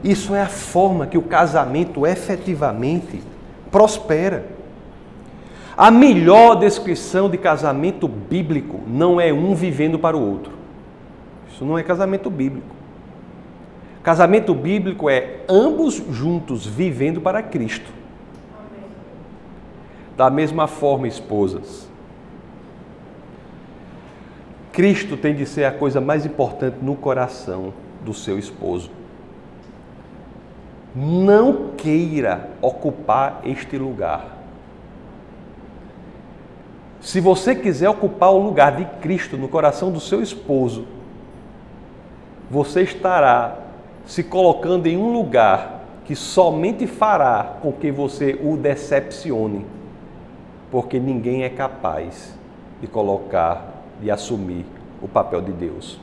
Isso 0.03 0.33
é 0.33 0.41
a 0.41 0.47
forma 0.47 1.05
que 1.05 1.17
o 1.17 1.21
casamento 1.21 2.07
efetivamente 2.07 3.21
prospera. 3.71 4.45
A 5.77 5.91
melhor 5.91 6.55
descrição 6.55 7.29
de 7.29 7.37
casamento 7.37 8.07
bíblico 8.07 8.79
não 8.87 9.21
é 9.21 9.31
um 9.31 9.53
vivendo 9.53 9.99
para 9.99 10.17
o 10.17 10.31
outro. 10.31 10.53
Isso 11.51 11.63
não 11.63 11.77
é 11.77 11.83
casamento 11.83 12.29
bíblico. 12.29 12.75
Casamento 14.01 14.55
bíblico 14.55 15.07
é 15.09 15.41
ambos 15.47 15.95
juntos 16.09 16.65
vivendo 16.65 17.21
para 17.21 17.43
Cristo. 17.43 18.00
Da 20.15 20.29
mesma 20.29 20.67
forma, 20.67 21.07
esposas. 21.07 21.89
Cristo 24.71 25.17
tem 25.17 25.35
de 25.35 25.45
ser 25.45 25.65
a 25.65 25.71
coisa 25.71 25.99
mais 25.99 26.25
importante 26.25 26.77
no 26.81 26.95
coração 26.95 27.73
do 28.03 28.13
seu 28.13 28.39
esposo 28.39 28.89
não 30.95 31.69
queira 31.77 32.49
ocupar 32.61 33.41
este 33.45 33.77
lugar. 33.77 34.37
Se 36.99 37.19
você 37.19 37.55
quiser 37.55 37.89
ocupar 37.89 38.31
o 38.31 38.43
lugar 38.43 38.75
de 38.75 38.85
Cristo 38.99 39.37
no 39.37 39.47
coração 39.47 39.91
do 39.91 39.99
seu 39.99 40.21
esposo, 40.21 40.85
você 42.49 42.81
estará 42.81 43.57
se 44.05 44.23
colocando 44.23 44.87
em 44.87 44.97
um 44.97 45.11
lugar 45.13 45.81
que 46.05 46.15
somente 46.15 46.85
fará 46.85 47.55
com 47.61 47.71
que 47.71 47.91
você 47.91 48.37
o 48.43 48.57
decepcione, 48.57 49.65
porque 50.71 50.99
ninguém 50.99 51.43
é 51.43 51.49
capaz 51.49 52.33
de 52.79 52.87
colocar, 52.87 53.83
de 54.01 54.09
assumir 54.09 54.65
o 55.01 55.07
papel 55.07 55.41
de 55.41 55.51
Deus. 55.51 55.99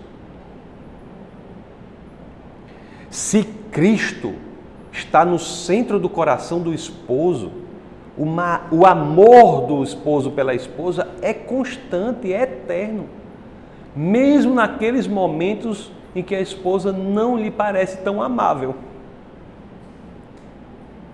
Se 3.11 3.43
Cristo 3.73 4.35
está 4.93 5.25
no 5.25 5.39
centro 5.39 5.99
do 5.99 6.09
coração 6.09 6.61
do 6.61 6.73
esposo. 6.73 7.53
Uma, 8.17 8.63
o 8.73 8.85
amor 8.85 9.67
do 9.67 9.83
esposo 9.83 10.33
pela 10.33 10.55
esposa 10.55 11.09
é 11.23 11.33
constante, 11.33 12.33
é 12.33 12.43
eterno. 12.43 13.07
Mesmo 13.95 14.55
naqueles 14.55 15.07
momentos 15.07 15.93
em 16.15 16.23
que 16.23 16.35
a 16.35 16.41
esposa 16.41 16.93
não 16.93 17.37
lhe 17.37 17.51
parece 17.51 17.99
tão 17.99 18.21
amável. 18.21 18.75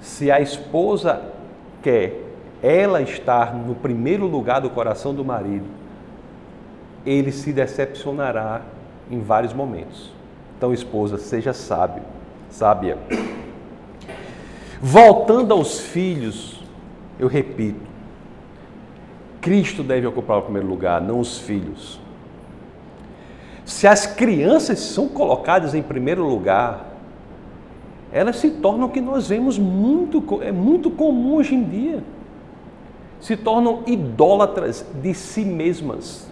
Se 0.01 0.31
a 0.31 0.41
esposa 0.41 1.23
quer 1.83 2.24
ela 2.65 3.03
estar 3.03 3.55
no 3.55 3.75
primeiro 3.75 4.27
lugar 4.27 4.63
do 4.63 4.71
coração 4.71 5.15
do 5.15 5.23
marido, 5.23 5.67
ele 7.05 7.31
se 7.31 7.53
decepcionará 7.53 8.63
em 9.11 9.21
vários 9.21 9.53
momentos. 9.53 10.11
Então, 10.57 10.73
esposa, 10.73 11.19
seja 11.19 11.53
sábio, 11.53 12.03
sábia. 12.49 12.97
Voltando 14.81 15.53
aos 15.53 15.79
filhos, 15.79 16.63
eu 17.19 17.29
repito, 17.29 17.81
Cristo 19.43 19.83
deve 19.83 20.07
ocupar 20.07 20.39
o 20.39 20.43
primeiro 20.43 20.67
lugar, 20.67 21.03
não 21.03 21.21
os 21.21 21.39
filhos. 21.39 22.01
Se 23.67 23.87
as 23.87 24.07
crianças 24.07 24.79
são 24.79 25.07
colocadas 25.07 25.75
em 25.75 25.83
primeiro 25.83 26.27
lugar, 26.27 26.95
elas 28.11 28.37
se 28.37 28.51
tornam 28.53 28.87
o 28.87 28.91
que 28.91 29.03
nós 29.03 29.29
vemos 29.29 29.59
muito, 29.59 30.43
é 30.43 30.51
muito 30.51 30.91
comum 30.91 31.35
hoje 31.35 31.55
em 31.55 31.63
dia. 31.63 32.03
Se 33.21 33.37
tornam 33.37 33.83
idólatras 33.87 34.85
de 35.03 35.15
si 35.15 35.45
mesmas. 35.45 36.31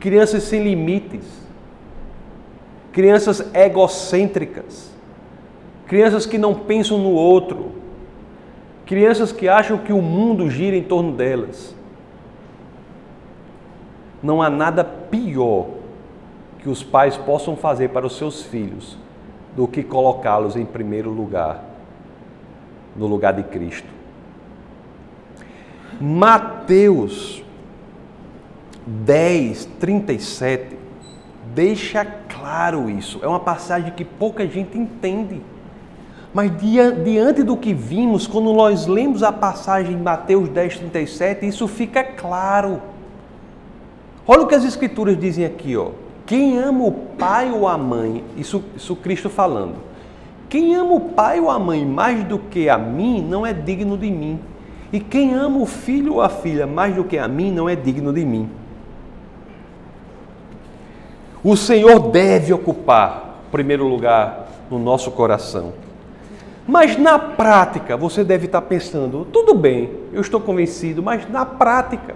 Crianças 0.00 0.44
sem 0.44 0.62
limites. 0.62 1.24
Crianças 2.92 3.44
egocêntricas. 3.54 4.90
Crianças 5.86 6.26
que 6.26 6.38
não 6.38 6.54
pensam 6.54 6.98
no 6.98 7.12
outro. 7.12 7.72
Crianças 8.84 9.32
que 9.32 9.48
acham 9.48 9.78
que 9.78 9.92
o 9.92 10.02
mundo 10.02 10.48
gira 10.50 10.76
em 10.76 10.82
torno 10.82 11.12
delas. 11.12 11.74
Não 14.22 14.42
há 14.42 14.50
nada 14.50 14.82
pior 14.82 15.66
que 16.58 16.68
os 16.68 16.82
pais 16.82 17.16
possam 17.16 17.56
fazer 17.56 17.90
para 17.90 18.06
os 18.06 18.16
seus 18.16 18.42
filhos 18.42 18.98
do 19.54 19.66
que 19.66 19.82
colocá-los 19.82 20.56
em 20.56 20.64
primeiro 20.64 21.10
lugar, 21.10 21.64
no 22.96 23.06
lugar 23.06 23.32
de 23.32 23.42
Cristo. 23.42 23.97
Mateus 26.00 27.42
10, 28.86 29.66
37 29.80 30.78
deixa 31.54 32.04
claro 32.04 32.88
isso. 32.88 33.18
É 33.20 33.26
uma 33.26 33.40
passagem 33.40 33.90
que 33.90 34.04
pouca 34.04 34.46
gente 34.46 34.78
entende. 34.78 35.40
Mas 36.32 36.52
diante 37.04 37.42
do 37.42 37.56
que 37.56 37.74
vimos, 37.74 38.26
quando 38.26 38.52
nós 38.52 38.86
lemos 38.86 39.22
a 39.22 39.32
passagem 39.32 39.94
em 39.94 40.00
Mateus 40.00 40.48
10, 40.48 40.78
37, 40.78 41.48
isso 41.48 41.66
fica 41.66 42.04
claro. 42.04 42.80
Olha 44.26 44.42
o 44.42 44.46
que 44.46 44.54
as 44.54 44.64
escrituras 44.64 45.18
dizem 45.18 45.44
aqui, 45.44 45.76
ó. 45.76 45.90
Quem 46.26 46.58
ama 46.58 46.84
o 46.84 46.92
pai 46.92 47.50
ou 47.50 47.66
a 47.66 47.76
mãe, 47.78 48.22
isso, 48.36 48.62
isso 48.76 48.94
Cristo 48.94 49.28
falando. 49.28 49.76
Quem 50.48 50.74
ama 50.74 50.92
o 50.92 51.00
pai 51.00 51.40
ou 51.40 51.50
a 51.50 51.58
mãe 51.58 51.84
mais 51.84 52.22
do 52.24 52.38
que 52.38 52.68
a 52.68 52.78
mim, 52.78 53.20
não 53.20 53.44
é 53.44 53.52
digno 53.52 53.96
de 53.96 54.10
mim. 54.10 54.38
E 54.92 55.00
quem 55.00 55.34
ama 55.34 55.58
o 55.58 55.66
filho 55.66 56.14
ou 56.14 56.20
a 56.20 56.28
filha 56.28 56.66
mais 56.66 56.94
do 56.94 57.04
que 57.04 57.18
a 57.18 57.28
mim, 57.28 57.52
não 57.52 57.68
é 57.68 57.76
digno 57.76 58.12
de 58.12 58.24
mim. 58.24 58.48
O 61.44 61.56
Senhor 61.56 62.10
deve 62.10 62.52
ocupar 62.52 63.42
o 63.46 63.50
primeiro 63.50 63.86
lugar 63.86 64.48
no 64.70 64.78
nosso 64.78 65.10
coração. 65.10 65.72
Mas 66.66 66.98
na 66.98 67.18
prática, 67.18 67.96
você 67.96 68.22
deve 68.22 68.46
estar 68.46 68.62
pensando: 68.62 69.26
tudo 69.32 69.54
bem, 69.54 69.90
eu 70.12 70.20
estou 70.20 70.40
convencido, 70.40 71.02
mas 71.02 71.28
na 71.30 71.46
prática, 71.46 72.14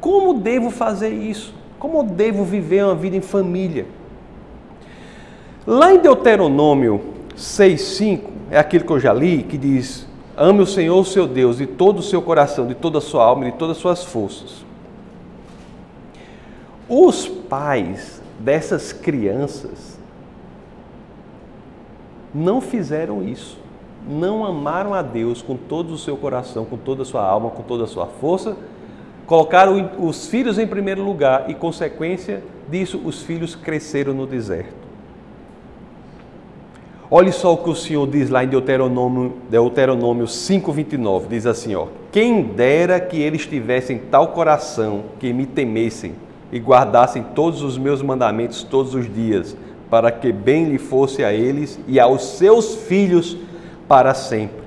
como 0.00 0.34
devo 0.34 0.70
fazer 0.70 1.10
isso? 1.10 1.54
Como 1.78 2.02
devo 2.02 2.44
viver 2.44 2.84
uma 2.84 2.94
vida 2.94 3.16
em 3.16 3.20
família? 3.20 3.86
Lá 5.66 5.92
em 5.92 5.98
Deuteronômio 5.98 7.00
6,5, 7.36 8.20
é 8.50 8.58
aquilo 8.58 8.84
que 8.84 8.92
eu 8.92 9.00
já 9.00 9.12
li, 9.12 9.42
que 9.42 9.58
diz: 9.58 10.06
Ame 10.36 10.62
o 10.62 10.66
Senhor, 10.66 10.98
o 10.98 11.04
seu 11.04 11.26
Deus, 11.26 11.58
de 11.58 11.66
todo 11.66 11.98
o 11.98 12.02
seu 12.02 12.20
coração, 12.20 12.66
de 12.66 12.74
toda 12.74 12.98
a 12.98 13.00
sua 13.00 13.24
alma 13.24 13.46
e 13.46 13.52
de 13.52 13.58
todas 13.58 13.76
as 13.76 13.82
suas 13.82 14.04
forças. 14.04 14.64
Os 16.88 17.26
pais 17.26 18.20
dessas 18.38 18.92
crianças 18.92 19.98
não 22.34 22.60
fizeram 22.60 23.22
isso. 23.22 23.58
Não 24.06 24.44
amaram 24.44 24.92
a 24.92 25.00
Deus 25.00 25.40
com 25.40 25.56
todo 25.56 25.94
o 25.94 25.98
seu 25.98 26.16
coração, 26.16 26.64
com 26.64 26.76
toda 26.76 27.02
a 27.02 27.06
sua 27.06 27.24
alma, 27.24 27.50
com 27.50 27.62
toda 27.62 27.84
a 27.84 27.86
sua 27.86 28.06
força 28.06 28.54
Colocaram 29.26 29.90
os 29.98 30.26
filhos 30.26 30.58
em 30.58 30.66
primeiro 30.66 31.02
lugar 31.02 31.48
e, 31.48 31.54
consequência 31.54 32.42
disso, 32.68 33.00
os 33.04 33.22
filhos 33.22 33.54
cresceram 33.54 34.12
no 34.12 34.26
deserto. 34.26 34.83
Olhe 37.16 37.30
só 37.30 37.54
o 37.54 37.58
que 37.58 37.70
o 37.70 37.76
Senhor 37.76 38.08
diz 38.08 38.28
lá 38.28 38.42
em 38.42 38.48
Deuteronômio, 38.48 39.34
Deuteronômio 39.48 40.26
5,29. 40.26 41.28
Diz 41.28 41.46
assim: 41.46 41.72
ó, 41.76 41.86
Quem 42.10 42.42
dera 42.42 42.98
que 42.98 43.16
eles 43.16 43.46
tivessem 43.46 43.98
tal 44.10 44.32
coração 44.32 45.04
que 45.20 45.32
me 45.32 45.46
temessem 45.46 46.16
e 46.50 46.58
guardassem 46.58 47.22
todos 47.32 47.62
os 47.62 47.78
meus 47.78 48.02
mandamentos 48.02 48.64
todos 48.64 48.96
os 48.96 49.06
dias, 49.14 49.56
para 49.88 50.10
que 50.10 50.32
bem 50.32 50.64
lhe 50.64 50.76
fosse 50.76 51.22
a 51.22 51.32
eles 51.32 51.78
e 51.86 52.00
aos 52.00 52.30
seus 52.30 52.74
filhos 52.74 53.36
para 53.86 54.12
sempre. 54.12 54.64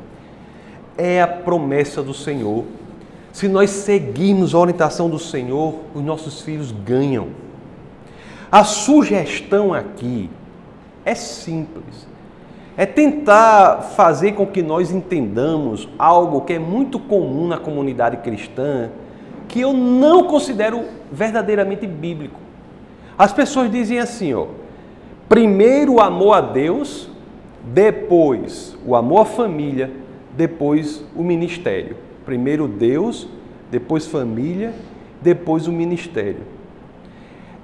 É 0.98 1.22
a 1.22 1.28
promessa 1.28 2.02
do 2.02 2.14
Senhor 2.14 2.64
se 3.34 3.50
nós 3.50 3.72
seguirmos 3.72 4.56
a 4.56 4.60
orientação 4.60 5.10
do 5.10 5.20
Senhor, 5.20 5.76
os 5.94 6.02
nossos 6.02 6.44
filhos 6.44 6.72
ganham. 6.72 7.28
A 8.50 8.64
sugestão 8.64 9.74
aqui 9.74 10.30
é 11.04 11.14
simples. 11.14 12.08
É 12.78 12.86
tentar 12.86 13.82
fazer 13.82 14.34
com 14.34 14.46
que 14.46 14.62
nós 14.62 14.92
entendamos 14.92 15.90
algo 15.98 16.42
que 16.42 16.54
é 16.54 16.60
muito 16.60 17.00
comum 17.00 17.48
na 17.48 17.58
comunidade 17.58 18.18
cristã, 18.18 18.92
que 19.48 19.60
eu 19.60 19.74
não 19.74 20.26
considero 20.26 20.86
verdadeiramente 21.12 21.88
bíblico. 21.88 22.40
As 23.18 23.34
pessoas 23.34 23.72
dizem 23.72 23.98
assim, 23.98 24.32
ó: 24.36 24.46
primeiro 25.28 25.96
o 25.96 26.00
amor 26.00 26.34
a 26.34 26.42
Deus, 26.42 27.10
depois 27.64 28.78
o 28.86 28.96
amor 28.96 29.22
à 29.22 29.26
família, 29.26 29.90
depois 30.36 31.04
o 31.16 31.24
ministério. 31.24 31.98
Primeiro 32.26 32.68
Deus, 32.68 33.28
depois 33.72 34.06
família, 34.06 34.72
depois 35.20 35.68
o 35.68 35.72
ministério. 35.72 36.42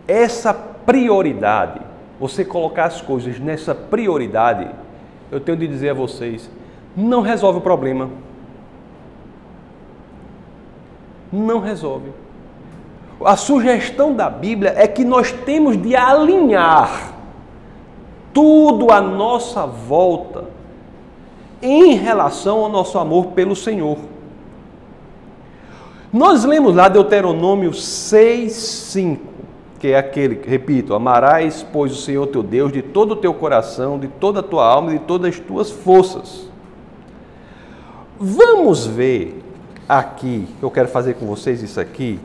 Essa 0.08 0.54
prioridade, 0.54 1.82
você 2.20 2.44
colocar 2.44 2.86
as 2.86 3.00
coisas 3.00 3.40
nessa 3.40 3.76
prioridade, 3.76 4.68
eu 5.32 5.40
tenho 5.40 5.58
de 5.58 5.68
dizer 5.68 5.90
a 5.90 5.94
vocês, 5.94 6.50
não 6.96 7.22
resolve 7.22 7.60
o 7.60 7.62
problema. 7.62 8.10
Não 11.32 11.60
resolve. 11.60 12.12
A 13.26 13.36
sugestão 13.36 14.14
da 14.14 14.30
Bíblia 14.30 14.74
é 14.76 14.88
que 14.88 15.04
nós 15.04 15.32
temos 15.32 15.82
de 15.82 15.96
alinhar 15.96 17.14
tudo 18.34 18.92
à 18.92 19.02
nossa 19.02 19.66
volta 19.66 20.46
em 21.62 21.96
relação 21.96 22.60
ao 22.60 22.70
nosso 22.70 22.98
amor 23.00 23.28
pelo 23.28 23.56
Senhor. 23.56 23.98
Nós 26.12 26.44
lemos 26.44 26.76
lá 26.76 26.90
Deuteronômio 26.90 27.74
6, 27.74 28.52
5, 28.54 29.33
que 29.84 29.90
é 29.90 29.98
aquele, 29.98 30.40
repito, 30.48 30.94
amarás, 30.96 31.62
pois, 31.74 31.92
o 31.92 31.96
Senhor 31.98 32.26
teu 32.28 32.42
Deus 32.42 32.72
de 32.72 32.82
todo 32.82 33.12
o 33.12 33.16
teu 33.18 33.34
coração, 33.34 34.00
de 34.00 34.08
toda 34.08 34.40
a 34.40 34.42
tua 34.42 34.66
alma 34.66 34.96
e 34.96 34.98
de 34.98 35.04
todas 35.04 35.34
as 35.34 35.40
tuas 35.42 35.70
forças. 35.70 36.50
Vamos 38.18 38.88
ver 38.88 39.44
aqui, 39.90 40.48
eu 40.62 40.72
quero 40.72 40.88
fazer 40.88 41.16
com 41.16 41.26
vocês 41.26 41.62
isso 41.62 41.82
aqui. 41.82 42.18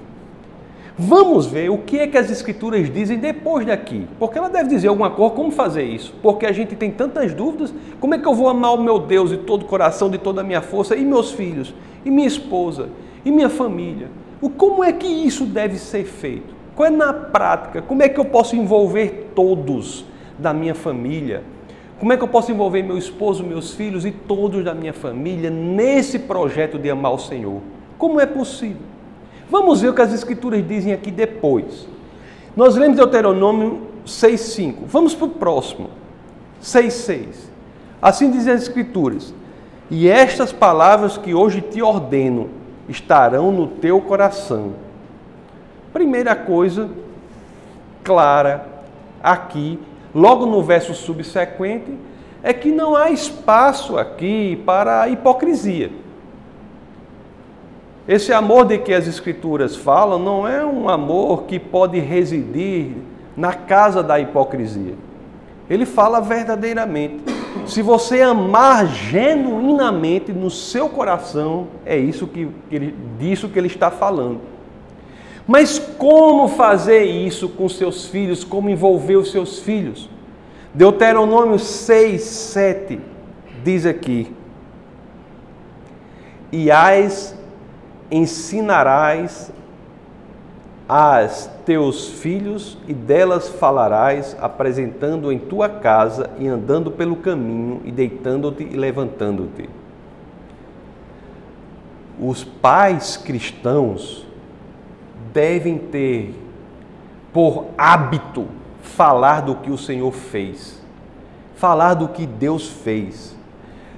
Vamos 0.97 1.47
ver 1.47 1.68
o 1.68 1.79
que 1.79 1.99
é 1.99 2.07
que 2.07 2.16
as 2.16 2.31
escrituras 2.31 2.88
dizem 2.88 3.18
depois 3.18 3.66
daqui. 3.66 4.07
Porque 4.21 4.38
ela 4.38 4.49
deve 4.49 4.68
dizer 4.68 4.87
alguma 4.87 5.11
coisa, 5.11 5.35
como 5.35 5.51
fazer 5.51 5.83
isso? 5.83 6.14
Porque 6.23 6.47
a 6.47 6.53
gente 6.53 6.77
tem 6.77 6.92
tantas 6.92 7.35
dúvidas. 7.35 7.75
Como 7.99 8.14
é 8.14 8.18
que 8.18 8.29
eu 8.29 8.37
vou 8.37 8.49
amar 8.49 8.75
o 8.75 8.81
meu 8.81 9.01
Deus 9.01 9.31
de 9.31 9.38
todo 9.38 9.62
o 9.62 9.64
coração, 9.66 10.09
de 10.09 10.18
toda 10.18 10.42
a 10.42 10.44
minha 10.44 10.62
força, 10.62 10.94
e 10.94 11.05
meus 11.05 11.33
filhos, 11.33 11.75
e 12.05 12.11
minha 12.12 12.29
esposa, 12.29 12.88
e 13.25 13.33
minha 13.33 13.51
família? 13.51 14.07
O 14.40 14.49
como 14.49 14.85
é 14.85 14.92
que 14.92 15.09
isso 15.09 15.44
deve 15.44 15.77
ser 15.77 16.05
feito? 16.05 16.58
Qual 16.79 16.87
é 16.87 16.91
na 16.91 17.12
prática? 17.12 17.83
Como 17.83 18.05
é 18.05 18.09
que 18.09 18.21
eu 18.21 18.25
posso 18.25 18.55
envolver 18.55 19.33
todos 19.35 20.05
da 20.38 20.55
minha 20.55 20.77
família? 20.77 21.43
Como 21.99 22.12
é 22.12 22.17
que 22.17 22.23
eu 22.23 22.29
posso 22.29 22.53
envolver 22.53 22.85
meu 22.85 22.97
esposo, 22.97 23.43
meus 23.43 23.75
filhos 23.75 24.07
e 24.07 24.12
todos 24.12 24.62
da 24.62 24.73
minha 24.73 24.93
família 24.93 25.51
nesse 25.51 26.21
projeto 26.21 26.79
de 26.79 26.88
amar 26.88 27.14
o 27.14 27.19
Senhor? 27.19 27.61
Como 27.99 28.21
é 28.21 28.27
possível? 28.27 28.83
Vamos 29.51 29.81
ver 29.81 29.88
o 29.88 29.93
que 29.93 30.03
as 30.03 30.12
escrituras 30.12 30.64
dizem 30.69 30.93
aqui 30.93 31.11
depois. 31.11 31.88
Nós 32.55 32.77
lemos 32.77 32.97
Deuteronômio 32.97 33.81
6,5. 34.07 34.75
Vamos 34.87 35.17
para 35.17 35.27
o 35.27 35.31
próximo. 35.31 35.91
6,6. 36.62 37.27
Assim 38.01 38.31
dizem 38.31 38.55
as 38.55 38.62
escrituras. 38.62 39.35
E 39.91 40.09
estas 40.09 40.53
palavras 40.53 41.19
que 41.19 41.35
hoje 41.35 41.61
te 41.61 41.83
ordeno 41.83 42.51
estarão 42.88 43.51
no 43.51 43.67
teu 43.67 44.01
coração. 44.01 44.87
Primeira 45.99 46.37
coisa 46.37 46.89
clara 48.05 48.65
aqui, 49.21 49.81
logo 50.15 50.47
no 50.47 50.63
verso 50.63 50.95
subsequente, 50.95 51.93
é 52.41 52.53
que 52.53 52.71
não 52.71 52.95
há 52.95 53.11
espaço 53.11 53.99
aqui 53.99 54.63
para 54.65 55.03
a 55.03 55.09
hipocrisia. 55.09 55.91
Esse 58.07 58.33
amor 58.33 58.67
de 58.67 58.79
que 58.79 58.95
as 58.95 59.09
Escrituras 59.09 59.75
falam 59.75 60.21
não 60.21 60.47
é 60.47 60.65
um 60.65 60.89
amor 60.89 61.47
que 61.49 61.59
pode 61.59 61.99
residir 61.99 62.93
na 63.37 63.53
casa 63.53 64.01
da 64.01 64.21
hipocrisia. 64.21 64.95
Ele 65.69 65.85
fala 65.85 66.21
verdadeiramente. 66.21 67.25
Se 67.67 67.83
você 67.83 68.23
amar 68.23 68.87
genuinamente 68.87 70.33
no 70.33 70.49
seu 70.49 70.89
coração, 70.89 71.67
é 71.85 71.99
isso 71.99 72.29
que 72.29 72.49
ele, 72.71 72.95
disso 73.19 73.49
que 73.49 73.59
ele 73.59 73.67
está 73.67 73.91
falando. 73.91 74.58
Mas 75.49 75.79
como 75.79 76.47
fazer 76.47 77.05
isso 77.05 77.49
com 77.49 77.67
seus 77.71 78.07
filhos? 78.07 78.45
Como 78.45 78.69
envolver 78.69 79.17
os 79.17 79.31
seus 79.31 79.59
filhos? 79.61 80.11
Deuteronômio 80.75 81.59
6, 81.59 82.21
7 82.21 83.01
diz 83.65 83.87
aqui: 83.87 84.31
E 86.53 86.71
as 86.71 87.35
ensinarás 88.11 89.51
às 90.87 91.51
teus 91.65 92.09
filhos 92.09 92.77
e 92.87 92.93
delas 92.93 93.49
falarás, 93.49 94.37
apresentando 94.39 95.33
em 95.33 95.39
tua 95.39 95.71
casa 95.71 96.29
e 96.39 96.47
andando 96.47 96.91
pelo 96.91 97.17
caminho 97.17 97.81
e 97.87 97.91
deitando-te 97.91 98.65
e 98.65 98.77
levantando-te. 98.77 99.67
Os 102.21 102.45
pais 102.45 103.17
cristãos 103.17 104.28
devem 105.38 105.79
ter 105.79 106.35
por 107.33 107.66
hábito 107.79 108.48
falar 108.83 109.40
do 109.40 109.55
que 109.55 109.70
o 109.70 109.79
Senhor 109.79 110.11
fez, 110.11 110.83
falar 111.55 111.94
do 111.94 112.09
que 112.09 112.27
Deus 112.27 112.68
fez. 112.68 113.37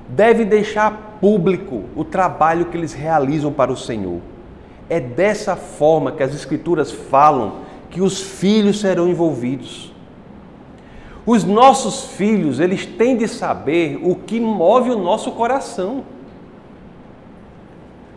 Deve 0.07 0.45
deixar 0.45 1.17
público 1.19 1.85
o 1.97 2.05
trabalho 2.05 2.67
que 2.67 2.77
eles 2.77 2.93
realizam 2.93 3.51
para 3.51 3.73
o 3.73 3.77
Senhor. 3.77 4.21
É 4.87 5.01
dessa 5.01 5.57
forma 5.57 6.13
que 6.13 6.23
as 6.23 6.35
Escrituras 6.35 6.93
falam 6.93 7.61
que 7.89 8.03
os 8.03 8.21
filhos 8.21 8.79
serão 8.79 9.09
envolvidos. 9.09 9.95
Os 11.25 11.43
nossos 11.43 12.05
filhos, 12.17 12.61
eles 12.61 12.85
têm 12.85 13.17
de 13.17 13.27
saber 13.27 13.99
o 14.03 14.15
que 14.15 14.39
move 14.39 14.91
o 14.91 14.99
nosso 14.99 15.33
coração. 15.33 16.05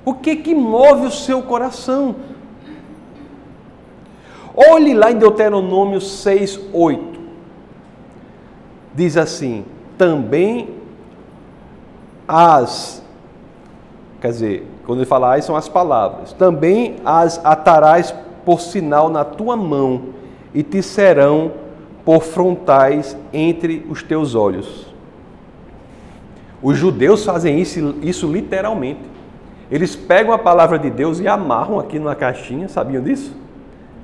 O 0.03 0.13
que 0.13 0.35
que 0.35 0.53
move 0.53 1.05
o 1.05 1.11
seu 1.11 1.41
coração? 1.41 2.32
Olhe 4.55 4.93
lá 4.93 5.11
em 5.11 5.17
Deuteronômio 5.17 5.99
6, 5.99 6.59
8. 6.71 7.19
Diz 8.93 9.17
assim: 9.17 9.65
também 9.97 10.69
as, 12.27 13.03
quer 14.21 14.29
dizer, 14.29 14.67
quando 14.85 14.99
ele 14.99 15.05
fala 15.05 15.35
as, 15.35 15.45
são 15.45 15.55
as 15.55 15.67
palavras. 15.67 16.33
Também 16.33 16.97
as 17.03 17.43
atarás 17.43 18.13
por 18.45 18.59
sinal 18.59 19.09
na 19.09 19.23
tua 19.23 19.55
mão 19.55 20.13
e 20.53 20.61
te 20.61 20.81
serão 20.83 21.51
por 22.05 22.21
frontais 22.21 23.17
entre 23.31 23.85
os 23.89 24.03
teus 24.03 24.35
olhos. 24.35 24.87
Os 26.61 26.77
judeus 26.77 27.25
fazem 27.25 27.59
isso, 27.59 27.95
isso 28.01 28.31
literalmente. 28.31 29.01
Eles 29.71 29.95
pegam 29.95 30.33
a 30.33 30.37
palavra 30.37 30.77
de 30.77 30.89
Deus 30.89 31.19
e 31.19 31.27
amarram 31.27 31.79
aqui 31.79 31.97
numa 31.97 32.15
caixinha, 32.15 32.67
sabiam 32.67 33.01
disso? 33.01 33.35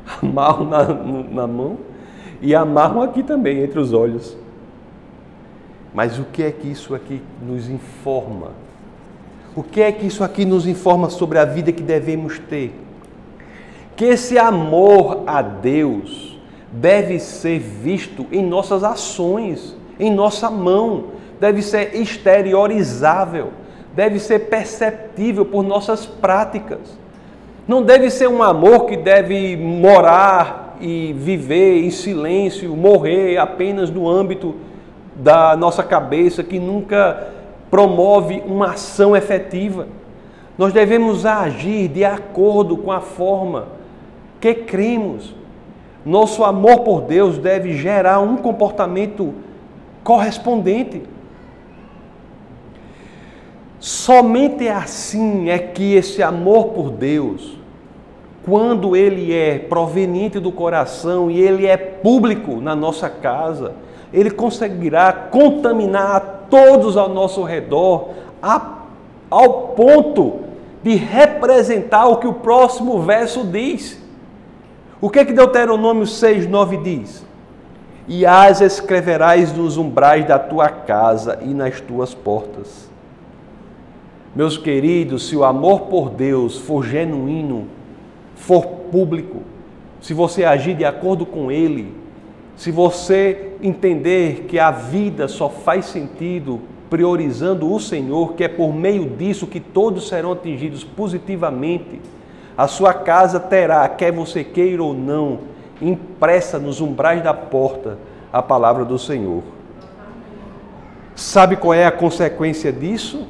Amarram 0.22 0.66
na, 0.66 0.84
na 0.84 1.48
mão 1.48 1.78
e 2.42 2.56
amarram 2.56 3.02
aqui 3.02 3.22
também, 3.22 3.60
entre 3.60 3.80
os 3.80 3.94
olhos. 3.94 4.38
Mas 5.94 6.18
o 6.20 6.24
que 6.24 6.44
é 6.44 6.52
que 6.52 6.68
isso 6.68 6.96
aqui 6.96 7.22
nos 7.42 7.70
informa? 7.70 8.52
O 9.56 9.64
que 9.64 9.82
é 9.82 9.92
que 9.92 10.06
isso 10.06 10.24
aqui 10.24 10.46
nos 10.46 10.68
informa 10.68 11.10
sobre 11.10 11.38
a 11.38 11.46
vida 11.46 11.72
que 11.72 11.82
devemos 11.82 12.40
ter? 12.40 12.74
Que 13.96 14.06
esse 14.06 14.38
amor 14.38 15.24
a 15.28 15.42
Deus 15.42 16.40
deve 16.72 17.20
ser 17.20 17.60
visto 17.60 18.26
em 18.32 18.46
nossas 18.46 18.84
ações, 18.84 19.76
em 20.00 20.14
nossa 20.14 20.50
mão, 20.50 21.06
deve 21.40 21.62
ser 21.62 21.96
exteriorizável, 21.96 23.50
deve 23.96 24.20
ser 24.20 24.50
perceptível 24.50 25.46
por 25.46 25.64
nossas 25.64 26.06
práticas. 26.06 26.98
Não 27.70 27.84
deve 27.84 28.10
ser 28.10 28.28
um 28.28 28.42
amor 28.42 28.88
que 28.88 28.98
deve 28.98 29.56
morar 29.56 30.76
e 30.82 31.14
viver 31.14 31.84
em 31.84 31.92
silêncio, 31.92 32.76
morrer 32.76 33.38
apenas 33.38 33.92
no 33.92 34.10
âmbito 34.10 34.56
da 35.16 35.56
nossa 35.56 35.84
cabeça, 35.84 36.44
que 36.44 36.58
nunca 36.58 37.28
promove 37.70 38.42
uma 38.44 38.72
ação 38.72 39.16
efetiva. 39.16 39.88
Nós 40.58 40.74
devemos 40.74 41.28
agir 41.28 41.88
de 41.90 42.04
acordo 42.04 42.76
com 42.76 42.92
a 42.92 43.02
forma 43.02 43.68
que 44.42 44.56
cremos. 44.56 45.36
Nosso 46.04 46.44
amor 46.44 46.80
por 46.80 47.02
Deus 47.02 47.38
deve 47.38 47.74
gerar 47.74 48.20
um 48.20 48.38
comportamento 48.38 49.32
correspondente. 50.04 51.04
Somente 53.80 54.68
assim 54.68 55.52
é 55.52 55.60
que 55.60 55.94
esse 55.94 56.24
amor 56.24 56.70
por 56.70 56.90
Deus, 56.90 57.59
quando 58.44 58.96
ele 58.96 59.34
é 59.34 59.60
proveniente 59.60 60.40
do 60.40 60.52
coração 60.52 61.30
e 61.30 61.40
ele 61.40 61.66
é 61.66 61.78
público 61.78 62.62
na 62.62 62.76
nossa 62.76 63.10
casa, 63.10 63.74
ele 64.14 64.32
conseguirá 64.32 65.12
contaminar 65.12 66.48
todos 66.50 66.98
ao 66.98 67.10
nosso 67.10 67.44
redor, 67.44 68.10
a, 68.42 68.80
ao 69.30 69.70
ponto 69.70 70.40
de 70.82 70.96
representar 70.96 72.08
o 72.08 72.18
que 72.18 72.28
o 72.28 72.34
próximo 72.34 73.02
verso 73.02 73.44
diz. 73.44 74.02
O 75.02 75.10
que 75.10 75.20
é 75.20 75.26
que 75.26 75.34
Deuteronômio 75.34 76.08
6, 76.08 76.48
9 76.48 76.78
diz? 76.78 77.26
E 78.08 78.26
as 78.26 78.62
escreverás 78.62 79.54
nos 79.54 79.78
umbrais 79.78 80.28
da 80.28 80.40
tua 80.40 80.70
casa 80.70 81.40
e 81.42 81.54
nas 81.54 81.80
tuas 81.80 82.14
portas. 82.14 82.90
Meus 84.36 84.58
queridos, 84.58 85.28
se 85.28 85.36
o 85.36 85.44
amor 85.44 85.82
por 85.82 86.10
Deus 86.10 86.58
for 86.58 86.84
genuíno, 86.84 87.68
for 88.40 88.66
público, 88.92 89.44
se 90.02 90.14
você 90.14 90.44
agir 90.44 90.76
de 90.76 90.86
acordo 90.86 91.26
com 91.26 91.52
ele, 91.52 91.94
se 92.56 92.72
você 92.72 93.54
entender 93.62 94.46
que 94.48 94.58
a 94.58 94.72
vida 94.72 95.28
só 95.28 95.50
faz 95.50 95.86
sentido 95.86 96.60
priorizando 96.90 97.72
o 97.72 97.80
Senhor, 97.80 98.34
que 98.34 98.44
é 98.44 98.48
por 98.48 98.74
meio 98.74 99.06
disso 99.06 99.46
que 99.46 99.60
todos 99.60 100.08
serão 100.08 100.32
atingidos 100.32 100.84
positivamente, 100.84 102.02
a 102.58 102.68
sua 102.68 102.94
casa 102.94 103.40
terá, 103.40 103.88
quer 103.88 104.12
você 104.12 104.44
queira 104.44 104.84
ou 104.84 104.94
não, 104.94 105.40
impressa 105.82 106.58
nos 106.58 106.82
umbrais 106.82 107.24
da 107.24 107.34
porta 107.34 107.98
a 108.34 108.42
palavra 108.42 108.84
do 108.84 108.98
Senhor. 108.98 109.44
Sabe 111.16 111.56
qual 111.56 111.74
é 111.74 111.86
a 111.86 111.92
consequência 111.92 112.72
disso? 112.72 113.28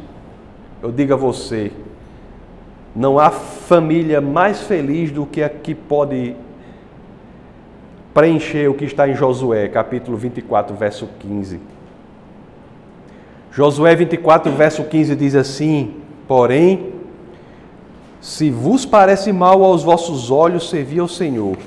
Eu 0.81 0.91
digo 0.91 1.13
a 1.13 1.17
você, 1.17 1.71
não 2.95 3.19
há 3.19 3.29
família 3.29 4.19
mais 4.19 4.61
feliz 4.61 5.11
do 5.11 5.25
que 5.25 5.43
a 5.43 5.49
que 5.49 5.75
pode 5.75 6.35
preencher 8.13 8.69
o 8.69 8.73
que 8.73 8.85
está 8.85 9.07
em 9.07 9.15
Josué, 9.15 9.67
capítulo 9.67 10.17
24, 10.17 10.75
verso 10.75 11.07
15. 11.19 11.59
Josué 13.51 13.95
24, 13.95 14.51
verso 14.51 14.83
15 14.83 15.15
diz 15.15 15.35
assim: 15.35 15.95
Porém, 16.27 16.93
se 18.19 18.49
vos 18.49 18.85
parece 18.85 19.31
mal 19.31 19.63
aos 19.63 19.83
vossos 19.83 20.29
olhos 20.29 20.69
servir 20.69 20.99
ao 20.99 21.07
Senhor, 21.07 21.57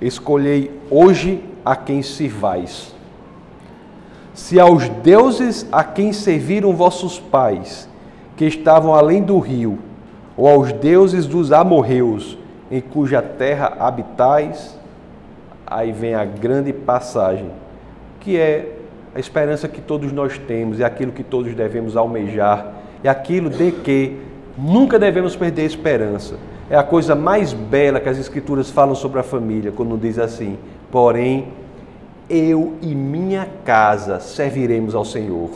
escolhei 0.00 0.70
hoje 0.90 1.42
a 1.64 1.74
quem 1.76 2.02
sirvais. 2.02 2.94
Se 4.34 4.58
aos 4.58 4.88
deuses 4.88 5.66
a 5.70 5.84
quem 5.84 6.12
serviram 6.12 6.74
vossos 6.74 7.18
pais, 7.18 7.88
que 8.36 8.44
estavam 8.44 8.94
além 8.94 9.22
do 9.22 9.38
rio, 9.38 9.78
ou 10.36 10.48
aos 10.48 10.72
deuses 10.72 11.26
dos 11.26 11.52
amorreus, 11.52 12.38
em 12.70 12.80
cuja 12.80 13.20
terra 13.20 13.76
habitais, 13.78 14.78
aí 15.66 15.92
vem 15.92 16.14
a 16.14 16.24
grande 16.24 16.72
passagem, 16.72 17.50
que 18.20 18.38
é 18.38 18.76
a 19.14 19.20
esperança 19.20 19.68
que 19.68 19.80
todos 19.80 20.10
nós 20.12 20.38
temos, 20.38 20.80
é 20.80 20.84
aquilo 20.84 21.12
que 21.12 21.22
todos 21.22 21.54
devemos 21.54 21.96
almejar, 21.96 22.72
é 23.04 23.08
aquilo 23.08 23.50
de 23.50 23.72
que 23.72 24.16
nunca 24.56 24.98
devemos 24.98 25.36
perder 25.36 25.62
a 25.62 25.66
esperança. 25.66 26.36
É 26.70 26.76
a 26.76 26.82
coisa 26.82 27.14
mais 27.14 27.52
bela 27.52 28.00
que 28.00 28.08
as 28.08 28.18
Escrituras 28.18 28.70
falam 28.70 28.94
sobre 28.94 29.20
a 29.20 29.22
família, 29.22 29.72
quando 29.72 29.98
diz 29.98 30.18
assim: 30.18 30.56
porém, 30.90 31.48
eu 32.30 32.74
e 32.80 32.94
minha 32.94 33.46
casa 33.64 34.20
serviremos 34.20 34.94
ao 34.94 35.04
Senhor. 35.04 35.50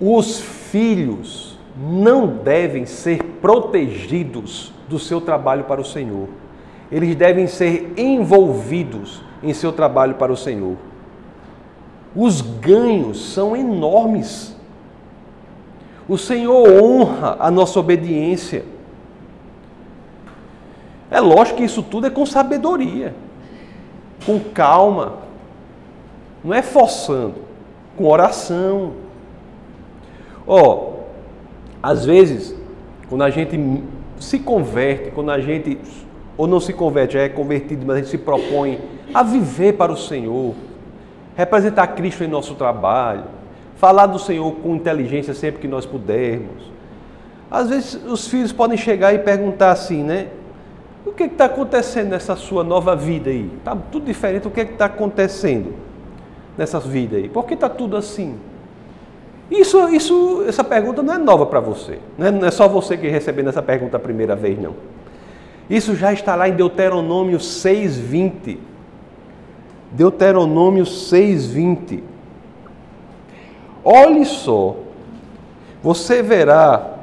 Os 0.00 0.59
filhos 0.70 1.58
não 1.76 2.26
devem 2.26 2.86
ser 2.86 3.22
protegidos 3.40 4.72
do 4.88 4.98
seu 4.98 5.20
trabalho 5.20 5.64
para 5.64 5.80
o 5.80 5.84
Senhor 5.84 6.28
eles 6.90 7.14
devem 7.14 7.46
ser 7.46 7.92
envolvidos 7.96 9.22
em 9.42 9.54
seu 9.54 9.72
trabalho 9.72 10.16
para 10.16 10.32
o 10.32 10.36
Senhor. 10.36 10.76
Os 12.14 12.40
ganhos 12.40 13.32
são 13.32 13.56
enormes. 13.56 14.56
O 16.08 16.18
Senhor 16.18 16.68
honra 16.82 17.36
a 17.38 17.50
nossa 17.50 17.78
obediência. 17.78 18.64
É 21.10 21.20
lógico 21.20 21.58
que 21.58 21.64
isso 21.64 21.82
tudo 21.82 22.08
é 22.08 22.10
com 22.10 22.26
sabedoria, 22.26 23.14
com 24.26 24.40
calma, 24.40 25.18
não 26.42 26.52
é 26.52 26.62
forçando, 26.62 27.36
com 27.96 28.06
oração. 28.06 28.92
Ó, 30.46 30.62
oh, 30.62 30.90
às 31.82 32.04
vezes, 32.04 32.54
quando 33.08 33.22
a 33.22 33.30
gente 33.30 33.58
se 34.18 34.38
converte, 34.38 35.10
quando 35.10 35.30
a 35.30 35.40
gente, 35.40 35.78
ou 36.36 36.46
não 36.46 36.60
se 36.60 36.72
converte, 36.72 37.14
já 37.14 37.20
é 37.20 37.28
convertido, 37.28 37.84
mas 37.86 37.96
a 37.96 37.98
gente 38.00 38.10
se 38.10 38.18
propõe 38.18 38.78
a 39.12 39.22
viver 39.22 39.74
para 39.74 39.92
o 39.92 39.96
Senhor, 39.96 40.54
representar 41.36 41.86
Cristo 41.88 42.22
em 42.22 42.28
nosso 42.28 42.54
trabalho, 42.54 43.24
falar 43.76 44.06
do 44.06 44.18
Senhor 44.18 44.52
com 44.56 44.76
inteligência 44.76 45.32
sempre 45.32 45.60
que 45.60 45.68
nós 45.68 45.86
pudermos. 45.86 46.70
Às 47.50 47.70
vezes 47.70 47.94
os 48.06 48.28
filhos 48.28 48.52
podem 48.52 48.76
chegar 48.76 49.12
e 49.12 49.18
perguntar 49.18 49.72
assim, 49.72 50.04
né? 50.04 50.28
O 51.04 51.12
que 51.12 51.24
está 51.24 51.46
acontecendo 51.46 52.10
nessa 52.10 52.36
sua 52.36 52.62
nova 52.62 52.94
vida 52.94 53.30
aí? 53.30 53.50
Está 53.56 53.74
tudo 53.74 54.04
diferente, 54.04 54.46
o 54.46 54.50
que 54.50 54.60
está 54.60 54.84
acontecendo 54.84 55.74
nessa 56.56 56.78
vida 56.78 57.16
aí? 57.16 57.28
Por 57.28 57.46
que 57.46 57.54
está 57.54 57.68
tudo 57.68 57.96
assim? 57.96 58.38
Isso, 59.50 59.88
isso, 59.88 60.44
essa 60.46 60.62
pergunta 60.62 61.02
não 61.02 61.14
é 61.14 61.18
nova 61.18 61.44
para 61.44 61.58
você. 61.58 61.98
Né? 62.16 62.30
Não 62.30 62.46
é 62.46 62.50
só 62.50 62.68
você 62.68 62.96
que 62.96 63.08
recebendo 63.08 63.48
essa 63.48 63.62
pergunta 63.62 63.96
a 63.96 64.00
primeira 64.00 64.36
vez, 64.36 64.58
não. 64.60 64.74
Isso 65.68 65.96
já 65.96 66.12
está 66.12 66.36
lá 66.36 66.48
em 66.48 66.52
Deuteronômio 66.52 67.38
6,20. 67.38 68.58
Deuteronômio 69.90 70.84
6,20. 70.84 72.02
Olhe 73.82 74.24
só, 74.24 74.76
você 75.82 76.22
verá 76.22 76.98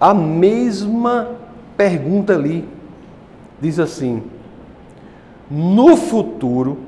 a 0.00 0.14
mesma 0.14 1.32
pergunta 1.76 2.34
ali. 2.34 2.66
Diz 3.60 3.78
assim: 3.78 4.22
No 5.50 5.96
futuro, 5.96 6.78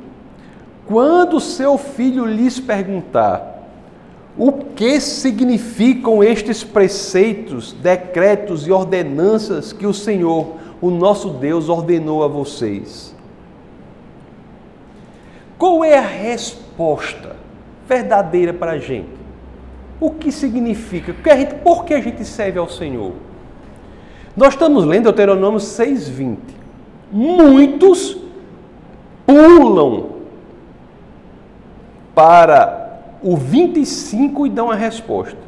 quando 0.87 1.40
seu 1.40 1.76
filho 1.76 2.24
lhes 2.24 2.58
perguntar, 2.58 3.51
o 4.36 4.52
que 4.52 4.98
significam 5.00 6.24
estes 6.24 6.64
preceitos, 6.64 7.72
decretos 7.72 8.66
e 8.66 8.72
ordenanças 8.72 9.72
que 9.72 9.86
o 9.86 9.92
Senhor, 9.92 10.56
o 10.80 10.90
nosso 10.90 11.28
Deus, 11.28 11.68
ordenou 11.68 12.24
a 12.24 12.28
vocês? 12.28 13.14
Qual 15.58 15.84
é 15.84 15.96
a 15.96 16.00
resposta 16.00 17.36
verdadeira 17.86 18.52
para 18.52 18.72
a 18.72 18.78
gente? 18.78 19.22
O 20.00 20.10
que 20.10 20.32
significa? 20.32 21.14
Por 21.62 21.84
que, 21.84 21.94
a 21.94 22.00
gente, 22.00 22.24
serve 22.24 22.58
ao 22.58 22.68
Senhor? 22.68 23.12
Nós 24.36 24.54
estamos 24.54 24.84
lendo 24.84 25.04
Deuteronômio 25.04 25.60
6,20. 25.60 26.38
Muitos 27.12 28.16
pulam 29.26 30.06
para 32.14 32.81
o 33.22 33.37
25 33.37 34.46
e 34.46 34.50
dão 34.50 34.70
a 34.70 34.74
resposta. 34.74 35.38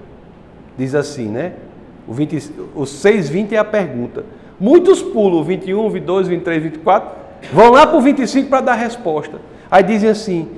Diz 0.76 0.94
assim, 0.94 1.28
né? 1.28 1.54
O, 2.06 2.12
20, 2.12 2.52
o 2.74 2.82
6,20 2.82 3.52
é 3.52 3.58
a 3.58 3.64
pergunta. 3.64 4.24
Muitos 4.58 5.02
pulam 5.02 5.40
o 5.40 5.44
21, 5.44 5.88
22, 5.90 6.28
23, 6.28 6.62
24, 6.62 7.10
vão 7.52 7.70
lá 7.70 7.86
para 7.86 7.96
o 7.96 8.00
25 8.00 8.48
para 8.48 8.60
dar 8.60 8.72
a 8.72 8.76
resposta. 8.76 9.40
Aí 9.70 9.82
dizem 9.82 10.10
assim: 10.10 10.48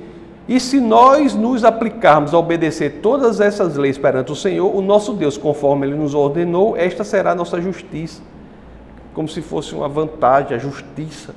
e 0.47 0.61
se 0.61 0.79
nós 0.79 1.35
nos 1.35 1.65
aplicarmos 1.65 2.33
a 2.33 2.37
obedecer 2.37 2.99
todas 3.01 3.41
essas 3.41 3.75
leis 3.75 3.97
perante 3.97 4.31
o 4.31 4.35
Senhor, 4.35 4.73
o 4.73 4.81
nosso 4.81 5.11
Deus, 5.13 5.37
conforme 5.37 5.85
Ele 5.85 5.95
nos 5.95 6.13
ordenou, 6.15 6.77
esta 6.77 7.03
será 7.03 7.31
a 7.31 7.35
nossa 7.35 7.59
justiça. 7.59 8.21
Como 9.13 9.27
se 9.27 9.41
fosse 9.41 9.75
uma 9.75 9.89
vantagem, 9.89 10.55
a 10.55 10.59
justiça, 10.59 11.35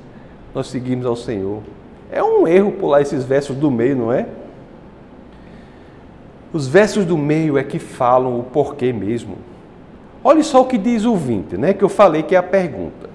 nós 0.55 0.67
seguimos 0.67 1.05
ao 1.05 1.17
Senhor. 1.17 1.61
É 2.09 2.23
um 2.23 2.47
erro 2.47 2.71
pular 2.71 3.01
esses 3.01 3.25
versos 3.25 3.55
do 3.55 3.69
meio, 3.69 3.97
não 3.97 4.13
é? 4.13 4.27
Os 6.53 6.67
versos 6.67 7.05
do 7.05 7.17
meio 7.17 7.57
é 7.57 7.63
que 7.63 7.79
falam 7.79 8.39
o 8.39 8.43
porquê 8.43 8.91
mesmo. 8.91 9.37
Olha 10.23 10.43
só 10.43 10.61
o 10.61 10.65
que 10.65 10.77
diz 10.77 11.05
o 11.05 11.15
20, 11.15 11.57
né? 11.57 11.73
Que 11.73 11.83
eu 11.83 11.89
falei 11.89 12.23
que 12.23 12.35
é 12.35 12.37
a 12.37 12.43
pergunta. 12.43 13.09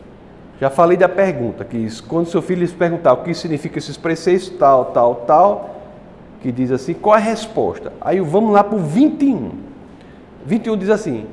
Já 0.60 0.70
falei 0.70 0.96
da 0.96 1.08
pergunta, 1.08 1.64
que 1.64 1.86
quando 2.02 2.28
seu 2.28 2.40
filho 2.40 2.60
lhes 2.60 2.72
perguntar 2.72 3.12
o 3.12 3.18
que 3.18 3.34
significa 3.34 3.78
esses 3.78 3.96
preceitos, 3.96 4.48
tal, 4.48 4.86
tal, 4.86 5.14
tal, 5.26 5.76
que 6.40 6.50
diz 6.50 6.72
assim, 6.72 6.94
qual 6.94 7.14
a 7.14 7.18
resposta? 7.18 7.92
Aí 8.00 8.20
vamos 8.20 8.52
lá 8.52 8.64
para 8.64 8.76
o 8.76 8.78
21. 8.78 9.50
21 10.46 10.76
diz 10.78 10.88
assim, 10.88 11.26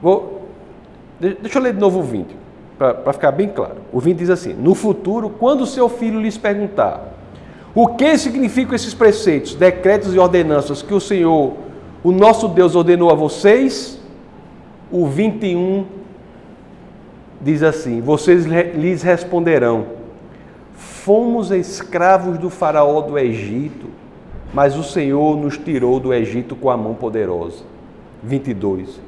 vou, 0.00 0.48
deixa 1.20 1.58
eu 1.58 1.62
ler 1.62 1.74
de 1.74 1.78
novo 1.80 1.98
o 1.98 2.02
20, 2.02 2.34
para 2.78 3.12
ficar 3.12 3.32
bem 3.32 3.48
claro. 3.48 3.76
O 3.92 4.00
20 4.00 4.18
diz 4.18 4.30
assim: 4.30 4.54
No 4.54 4.74
futuro, 4.74 5.30
quando 5.30 5.66
seu 5.66 5.88
filho 5.88 6.20
lhes 6.20 6.36
perguntar 6.36 7.12
o 7.74 7.88
que 7.88 8.18
significam 8.18 8.74
esses 8.74 8.92
preceitos, 8.92 9.54
decretos 9.54 10.14
e 10.14 10.18
ordenanças 10.18 10.82
que 10.82 10.92
o 10.92 11.00
Senhor, 11.00 11.54
o 12.04 12.12
nosso 12.12 12.48
Deus, 12.48 12.74
ordenou 12.74 13.10
a 13.10 13.14
vocês? 13.14 13.98
O 14.90 15.06
21 15.06 15.86
diz 17.40 17.62
assim: 17.62 18.00
Vocês 18.00 18.44
lhes 18.44 19.02
responderão: 19.02 19.86
Fomos 20.74 21.50
escravos 21.50 22.38
do 22.38 22.50
Faraó 22.50 23.00
do 23.00 23.18
Egito, 23.18 23.86
mas 24.52 24.76
o 24.76 24.84
Senhor 24.84 25.36
nos 25.38 25.56
tirou 25.56 25.98
do 25.98 26.12
Egito 26.12 26.54
com 26.54 26.68
a 26.68 26.76
mão 26.76 26.94
poderosa. 26.94 27.64
22. 28.22 29.00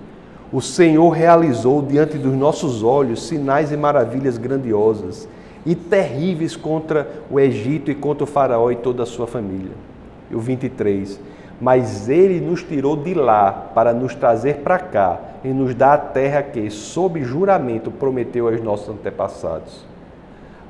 O 0.50 0.60
Senhor 0.60 1.10
realizou 1.10 1.82
diante 1.82 2.16
dos 2.16 2.32
nossos 2.32 2.82
olhos 2.82 3.26
sinais 3.26 3.70
e 3.72 3.76
maravilhas 3.76 4.38
grandiosas 4.38 5.28
e 5.66 5.74
terríveis 5.74 6.56
contra 6.56 7.22
o 7.30 7.40
Egito 7.40 7.90
e 7.90 7.94
contra 7.94 8.24
o 8.24 8.26
Faraó 8.26 8.70
e 8.70 8.76
toda 8.76 9.02
a 9.02 9.06
sua 9.06 9.26
família. 9.26 9.72
E 10.30 10.34
o 10.34 10.40
23. 10.40 11.18
Mas 11.60 12.08
ele 12.08 12.40
nos 12.40 12.62
tirou 12.62 12.96
de 12.96 13.14
lá 13.14 13.50
para 13.74 13.94
nos 13.94 14.14
trazer 14.14 14.56
para 14.56 14.78
cá 14.78 15.20
e 15.42 15.48
nos 15.48 15.74
dar 15.74 15.94
a 15.94 15.98
terra 15.98 16.42
que, 16.42 16.68
sob 16.70 17.22
juramento, 17.22 17.90
prometeu 17.90 18.48
aos 18.48 18.60
nossos 18.60 18.88
antepassados. 18.88 19.84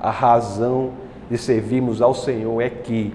A 0.01 0.11
razão 0.11 0.91
de 1.31 1.39
servirmos 1.39 2.03
ao 2.03 2.15
Senhor 2.15 2.61
é 2.61 2.69
que, 2.69 3.13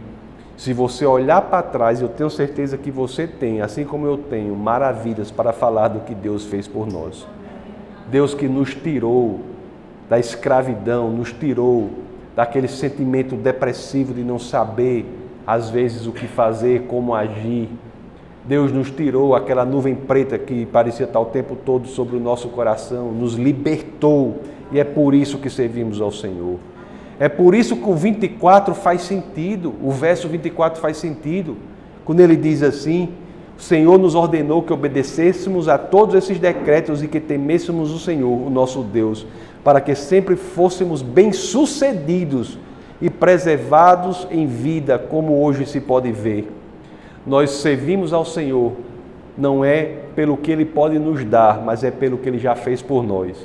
se 0.58 0.74
você 0.74 1.06
olhar 1.06 1.42
para 1.44 1.62
trás, 1.62 2.02
eu 2.02 2.10
tenho 2.10 2.30
certeza 2.30 2.78
que 2.78 2.92
você 2.92 3.28
tem, 3.28 3.62
assim 3.62 3.86
como 3.86 4.06
eu 4.06 4.18
tenho, 4.18 4.56
maravilhas 4.56 5.32
para 5.32 5.54
falar 5.54 5.90
do 5.90 6.02
que 6.02 6.16
Deus 6.16 6.46
fez 6.46 6.68
por 6.68 6.88
nós. 6.88 7.26
Deus 8.10 8.34
que 8.34 8.48
nos 8.48 8.74
tirou 8.74 9.40
da 10.10 10.20
escravidão, 10.20 11.12
nos 11.12 11.32
tirou 11.32 11.90
daquele 12.36 12.68
sentimento 12.68 13.36
depressivo 13.36 14.14
de 14.14 14.24
não 14.24 14.40
saber, 14.40 15.06
às 15.46 15.70
vezes, 15.70 16.08
o 16.08 16.12
que 16.12 16.28
fazer, 16.28 16.84
como 16.88 17.14
agir. 17.14 17.70
Deus 18.46 18.72
nos 18.72 18.90
tirou 18.90 19.36
aquela 19.36 19.64
nuvem 19.64 19.94
preta 19.94 20.38
que 20.38 20.66
parecia 20.66 21.06
estar 21.06 21.20
o 21.20 21.26
tempo 21.26 21.56
todo 21.56 21.88
sobre 21.88 22.18
o 22.18 22.20
nosso 22.20 22.48
coração, 22.50 23.12
nos 23.12 23.36
libertou 23.36 24.40
e 24.72 24.80
é 24.80 24.84
por 24.84 25.14
isso 25.14 25.38
que 25.38 25.50
servimos 25.50 26.02
ao 26.02 26.12
Senhor. 26.12 26.58
É 27.20 27.28
por 27.28 27.54
isso 27.54 27.76
que 27.76 27.90
o 27.90 27.94
24 27.94 28.74
faz 28.74 29.02
sentido, 29.02 29.74
o 29.84 29.92
verso 29.92 30.28
24 30.28 30.80
faz 30.80 30.98
sentido, 30.98 31.58
quando 32.06 32.22
ele 32.22 32.36
diz 32.36 32.64
assim: 32.64 33.10
O 33.58 33.62
Senhor 33.62 34.00
nos 34.00 34.16
ordenou 34.16 34.64
que 34.64 34.72
obedecêssemos 34.72 35.68
a 35.68 35.78
todos 35.78 36.16
esses 36.16 36.40
decretos 36.40 37.04
e 37.04 37.08
que 37.08 37.20
temêssemos 37.20 37.92
o 37.92 38.00
Senhor, 38.00 38.32
o 38.32 38.50
nosso 38.50 38.82
Deus, 38.82 39.28
para 39.64 39.82
que 39.82 39.96
sempre 39.96 40.36
fôssemos 40.36 41.02
bem-sucedidos 41.02 42.58
e 43.02 43.10
preservados 43.10 44.28
em 44.30 44.46
vida, 44.48 44.98
como 44.98 45.42
hoje 45.42 45.66
se 45.66 45.80
pode 45.80 46.12
ver. 46.12 46.52
Nós 47.26 47.52
servimos 47.52 48.14
ao 48.14 48.26
Senhor 48.26 48.74
não 49.38 49.64
é 49.64 49.84
pelo 50.16 50.36
que 50.38 50.52
Ele 50.52 50.66
pode 50.66 51.00
nos 51.00 51.24
dar, 51.24 51.62
mas 51.62 51.84
é 51.84 51.92
pelo 51.92 52.18
que 52.18 52.28
Ele 52.28 52.40
já 52.40 52.56
fez 52.56 52.82
por 52.82 53.04
nós. 53.04 53.38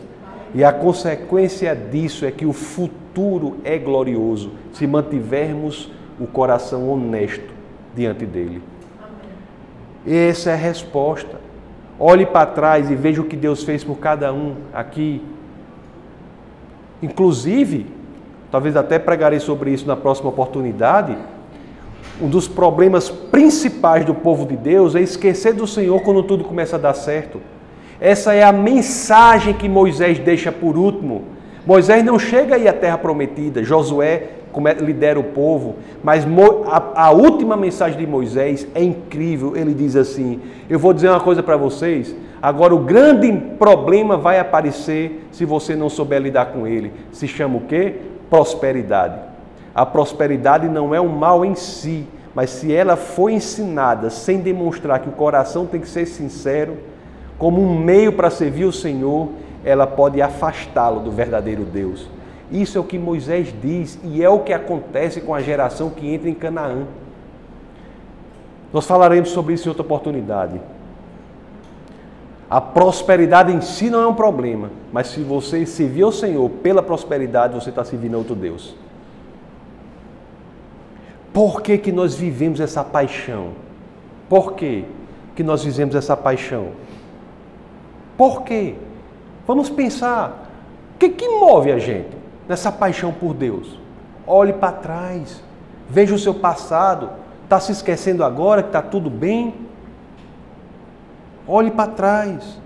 E 0.54 0.62
a 0.62 0.72
consequência 0.72 1.74
disso 1.74 2.24
é 2.24 2.30
que 2.30 2.46
o 2.46 2.52
futuro 2.52 3.56
é 3.64 3.78
glorioso 3.78 4.52
se 4.72 4.86
mantivermos 4.86 5.90
o 6.18 6.26
coração 6.26 6.88
honesto 6.88 7.52
diante 7.94 8.24
dele. 8.24 8.62
Essa 10.06 10.50
é 10.50 10.52
a 10.52 10.56
resposta. 10.56 11.40
Olhe 11.98 12.26
para 12.26 12.46
trás 12.46 12.90
e 12.90 12.94
veja 12.94 13.20
o 13.20 13.24
que 13.24 13.36
Deus 13.36 13.62
fez 13.62 13.82
por 13.82 13.98
cada 13.98 14.32
um 14.32 14.54
aqui 14.72 15.22
Inclusive, 17.04 17.86
talvez 18.50 18.74
até 18.76 18.98
pregarei 18.98 19.38
sobre 19.38 19.70
isso 19.70 19.86
na 19.86 19.94
próxima 19.94 20.30
oportunidade. 20.30 21.14
Um 22.18 22.28
dos 22.28 22.48
problemas 22.48 23.10
principais 23.10 24.06
do 24.06 24.14
povo 24.14 24.46
de 24.46 24.56
Deus 24.56 24.94
é 24.94 25.02
esquecer 25.02 25.52
do 25.52 25.66
Senhor 25.66 26.00
quando 26.00 26.22
tudo 26.22 26.44
começa 26.44 26.76
a 26.76 26.78
dar 26.78 26.94
certo. 26.94 27.42
Essa 28.00 28.32
é 28.32 28.42
a 28.42 28.52
mensagem 28.52 29.52
que 29.52 29.68
Moisés 29.68 30.18
deixa 30.18 30.50
por 30.50 30.78
último. 30.78 31.24
Moisés 31.66 32.02
não 32.02 32.18
chega 32.18 32.54
aí 32.54 32.66
à 32.66 32.72
terra 32.72 32.96
prometida, 32.96 33.62
Josué 33.62 34.30
lidera 34.80 35.18
o 35.18 35.24
povo, 35.24 35.76
mas 36.02 36.24
a, 36.94 37.10
última 37.10 37.56
mensagem 37.56 37.98
de 37.98 38.06
Moisés 38.06 38.66
é 38.74 38.82
incrível. 38.82 39.54
Ele 39.56 39.74
diz 39.74 39.94
assim: 39.94 40.40
Eu 40.70 40.78
vou 40.78 40.94
dizer 40.94 41.10
uma 41.10 41.20
coisa 41.20 41.42
para 41.42 41.56
vocês, 41.56 42.14
Agora, 42.44 42.74
o 42.74 42.78
grande 42.78 43.32
problema 43.58 44.18
vai 44.18 44.38
aparecer 44.38 45.26
se 45.32 45.46
você 45.46 45.74
não 45.74 45.88
souber 45.88 46.20
lidar 46.20 46.52
com 46.52 46.66
ele. 46.66 46.92
Se 47.10 47.26
chama 47.26 47.56
o 47.56 47.62
quê? 47.62 47.94
Prosperidade. 48.28 49.18
A 49.74 49.86
prosperidade 49.86 50.68
não 50.68 50.94
é 50.94 51.00
um 51.00 51.08
mal 51.08 51.42
em 51.42 51.54
si, 51.54 52.06
mas 52.34 52.50
se 52.50 52.70
ela 52.70 52.96
for 52.96 53.30
ensinada 53.30 54.10
sem 54.10 54.40
demonstrar 54.40 55.00
que 55.00 55.08
o 55.08 55.12
coração 55.12 55.64
tem 55.64 55.80
que 55.80 55.88
ser 55.88 56.04
sincero, 56.04 56.76
como 57.38 57.62
um 57.62 57.78
meio 57.78 58.12
para 58.12 58.28
servir 58.28 58.66
o 58.66 58.72
Senhor, 58.72 59.30
ela 59.64 59.86
pode 59.86 60.20
afastá-lo 60.20 61.00
do 61.00 61.10
verdadeiro 61.10 61.64
Deus. 61.64 62.10
Isso 62.52 62.76
é 62.76 62.80
o 62.82 62.84
que 62.84 62.98
Moisés 62.98 63.54
diz 63.62 63.98
e 64.04 64.22
é 64.22 64.28
o 64.28 64.40
que 64.40 64.52
acontece 64.52 65.22
com 65.22 65.34
a 65.34 65.40
geração 65.40 65.88
que 65.88 66.12
entra 66.12 66.28
em 66.28 66.34
Canaã. 66.34 66.82
Nós 68.70 68.86
falaremos 68.86 69.30
sobre 69.30 69.54
isso 69.54 69.66
em 69.66 69.70
outra 69.70 69.82
oportunidade. 69.82 70.60
A 72.48 72.60
prosperidade 72.60 73.52
em 73.52 73.60
si 73.60 73.88
não 73.88 74.02
é 74.02 74.06
um 74.06 74.14
problema, 74.14 74.70
mas 74.92 75.08
se 75.08 75.22
você 75.22 75.64
servir 75.64 76.02
ao 76.02 76.12
Senhor 76.12 76.48
pela 76.50 76.82
prosperidade, 76.82 77.54
você 77.54 77.70
está 77.70 77.84
servindo 77.84 78.14
a 78.14 78.18
outro 78.18 78.34
Deus. 78.34 78.76
Por 81.32 81.62
que, 81.62 81.78
que 81.78 81.90
nós 81.90 82.14
vivemos 82.14 82.60
essa 82.60 82.84
paixão? 82.84 83.52
Por 84.28 84.52
que, 84.52 84.84
que 85.34 85.42
nós 85.42 85.64
vivemos 85.64 85.94
essa 85.94 86.16
paixão? 86.16 86.68
Por 88.16 88.42
quê? 88.42 88.74
Vamos 89.46 89.68
pensar. 89.68 90.48
O 90.94 90.98
que, 90.98 91.08
que 91.08 91.28
move 91.28 91.72
a 91.72 91.78
gente 91.78 92.16
nessa 92.48 92.70
paixão 92.70 93.12
por 93.12 93.34
Deus? 93.34 93.78
Olhe 94.26 94.52
para 94.52 94.72
trás. 94.72 95.42
Veja 95.90 96.14
o 96.14 96.18
seu 96.18 96.34
passado. 96.34 97.10
Está 97.42 97.58
se 97.58 97.72
esquecendo 97.72 98.22
agora 98.22 98.62
que 98.62 98.68
está 98.68 98.80
tudo 98.80 99.10
bem? 99.10 99.54
Olhe 101.46 101.70
para 101.70 101.90
trás. 101.90 102.58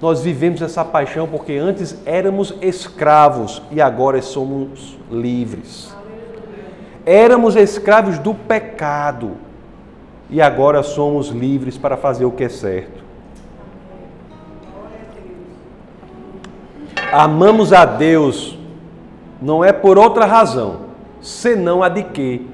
Nós 0.00 0.22
vivemos 0.22 0.60
essa 0.60 0.84
paixão 0.84 1.28
porque 1.28 1.54
antes 1.54 1.96
éramos 2.04 2.54
escravos 2.60 3.62
e 3.70 3.80
agora 3.80 4.20
somos 4.20 4.98
livres. 5.10 5.94
Éramos 7.06 7.56
escravos 7.56 8.18
do 8.18 8.34
pecado 8.34 9.32
e 10.28 10.40
agora 10.40 10.82
somos 10.82 11.28
livres 11.28 11.78
para 11.78 11.96
fazer 11.96 12.24
o 12.24 12.32
que 12.32 12.44
é 12.44 12.48
certo. 12.48 13.02
Amamos 17.12 17.72
a 17.72 17.84
Deus 17.84 18.58
não 19.42 19.64
é 19.64 19.72
por 19.72 19.98
outra 19.98 20.24
razão, 20.24 20.82
senão 21.20 21.82
a 21.82 21.88
de 21.88 22.04
que? 22.04 22.46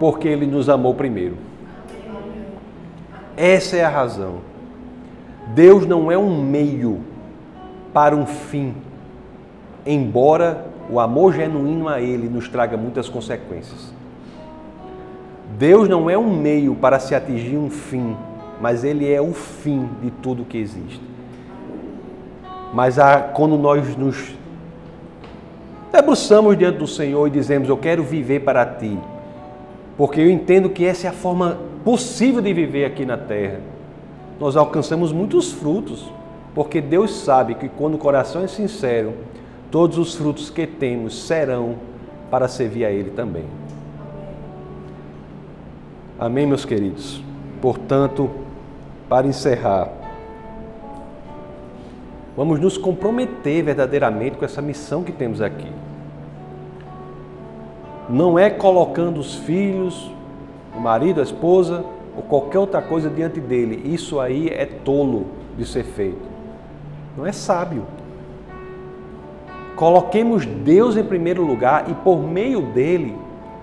Porque 0.00 0.26
Ele 0.26 0.46
nos 0.46 0.68
amou 0.68 0.94
primeiro. 0.94 1.36
Essa 3.36 3.76
é 3.76 3.84
a 3.84 3.88
razão. 3.88 4.53
Deus 5.48 5.86
não 5.86 6.10
é 6.10 6.16
um 6.16 6.42
meio 6.42 7.00
para 7.92 8.16
um 8.16 8.26
fim, 8.26 8.74
embora 9.84 10.66
o 10.90 10.98
amor 10.98 11.32
genuíno 11.34 11.88
a 11.88 12.00
Ele 12.00 12.28
nos 12.28 12.48
traga 12.48 12.76
muitas 12.76 13.08
consequências. 13.08 13.92
Deus 15.58 15.88
não 15.88 16.10
é 16.10 16.18
um 16.18 16.34
meio 16.36 16.74
para 16.74 16.98
se 16.98 17.14
atingir 17.14 17.56
um 17.56 17.70
fim, 17.70 18.16
mas 18.60 18.82
Ele 18.82 19.10
é 19.10 19.20
o 19.20 19.32
fim 19.32 19.88
de 20.02 20.10
tudo 20.10 20.44
que 20.44 20.58
existe. 20.58 21.00
Mas 22.72 22.96
quando 23.34 23.56
nós 23.56 23.96
nos 23.96 24.34
debruçamos 25.92 26.58
diante 26.58 26.78
do 26.78 26.86
Senhor 26.88 27.28
e 27.28 27.30
dizemos: 27.30 27.68
Eu 27.68 27.76
quero 27.76 28.02
viver 28.02 28.40
para 28.40 28.66
Ti, 28.66 28.98
porque 29.96 30.20
eu 30.20 30.28
entendo 30.28 30.68
que 30.68 30.84
essa 30.84 31.06
é 31.06 31.10
a 31.10 31.12
forma 31.12 31.58
possível 31.84 32.40
de 32.40 32.52
viver 32.52 32.84
aqui 32.84 33.06
na 33.06 33.16
terra, 33.16 33.60
nós 34.38 34.56
alcançamos 34.56 35.12
muitos 35.12 35.52
frutos, 35.52 36.10
porque 36.54 36.80
Deus 36.80 37.12
sabe 37.12 37.54
que 37.54 37.68
quando 37.68 37.94
o 37.94 37.98
coração 37.98 38.42
é 38.42 38.46
sincero, 38.46 39.14
todos 39.70 39.98
os 39.98 40.14
frutos 40.14 40.50
que 40.50 40.66
temos 40.66 41.26
serão 41.26 41.76
para 42.30 42.48
servir 42.48 42.84
a 42.84 42.90
Ele 42.90 43.10
também. 43.10 43.44
Amém, 46.18 46.46
meus 46.46 46.64
queridos? 46.64 47.22
Portanto, 47.60 48.30
para 49.08 49.26
encerrar, 49.26 49.88
vamos 52.36 52.60
nos 52.60 52.78
comprometer 52.78 53.64
verdadeiramente 53.64 54.36
com 54.36 54.44
essa 54.44 54.62
missão 54.62 55.02
que 55.02 55.12
temos 55.12 55.40
aqui. 55.40 55.70
Não 58.08 58.38
é 58.38 58.50
colocando 58.50 59.18
os 59.18 59.34
filhos, 59.34 60.10
o 60.76 60.80
marido, 60.80 61.20
a 61.20 61.22
esposa 61.22 61.84
ou 62.16 62.22
qualquer 62.22 62.58
outra 62.58 62.80
coisa 62.80 63.10
diante 63.10 63.40
dele. 63.40 63.82
Isso 63.92 64.20
aí 64.20 64.48
é 64.48 64.66
tolo 64.66 65.26
de 65.56 65.66
ser 65.66 65.84
feito. 65.84 66.22
Não 67.16 67.26
é 67.26 67.32
sábio. 67.32 67.84
Coloquemos 69.76 70.46
Deus 70.46 70.96
em 70.96 71.04
primeiro 71.04 71.44
lugar 71.44 71.90
e 71.90 71.94
por 71.94 72.22
meio 72.22 72.62
dele 72.62 73.16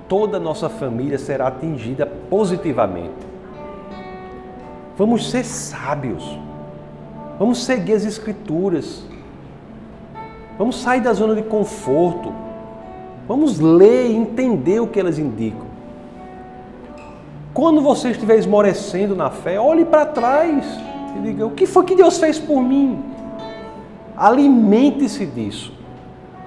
toda 0.07 0.37
a 0.37 0.39
nossa 0.39 0.67
família 0.67 1.17
será 1.17 1.47
atingida 1.47 2.05
positivamente. 2.05 3.31
Vamos 4.97 5.31
ser 5.31 5.45
sábios. 5.45 6.37
Vamos 7.39 7.63
seguir 7.63 7.93
as 7.93 8.05
Escrituras. 8.05 9.05
Vamos 10.57 10.81
sair 10.81 11.01
da 11.01 11.13
zona 11.13 11.33
de 11.33 11.43
conforto. 11.43 12.33
Vamos 13.27 13.59
ler 13.59 14.11
e 14.11 14.15
entender 14.15 14.79
o 14.81 14.87
que 14.87 14.99
elas 14.99 15.17
indicam. 15.17 15.70
Quando 17.53 17.81
você 17.81 18.11
estiver 18.11 18.37
esmorecendo 18.37 19.15
na 19.15 19.29
fé, 19.29 19.59
olhe 19.59 19.83
para 19.83 20.05
trás 20.05 20.65
e 21.17 21.19
diga: 21.21 21.45
o 21.45 21.51
que 21.51 21.65
foi 21.65 21.83
que 21.83 21.95
Deus 21.95 22.17
fez 22.17 22.39
por 22.39 22.61
mim? 22.61 23.03
Alimente-se 24.15 25.25
disso, 25.25 25.73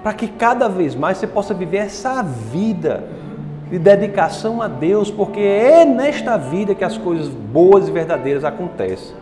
para 0.02 0.14
que 0.14 0.28
cada 0.28 0.68
vez 0.68 0.94
mais 0.94 1.18
você 1.18 1.26
possa 1.26 1.52
viver 1.52 1.78
essa 1.78 2.22
vida 2.22 3.04
de 3.70 3.78
dedicação 3.78 4.62
a 4.62 4.68
Deus, 4.68 5.10
porque 5.10 5.40
é 5.40 5.84
nesta 5.84 6.36
vida 6.38 6.74
que 6.74 6.84
as 6.84 6.96
coisas 6.96 7.28
boas 7.28 7.88
e 7.88 7.92
verdadeiras 7.92 8.44
acontecem. 8.44 9.14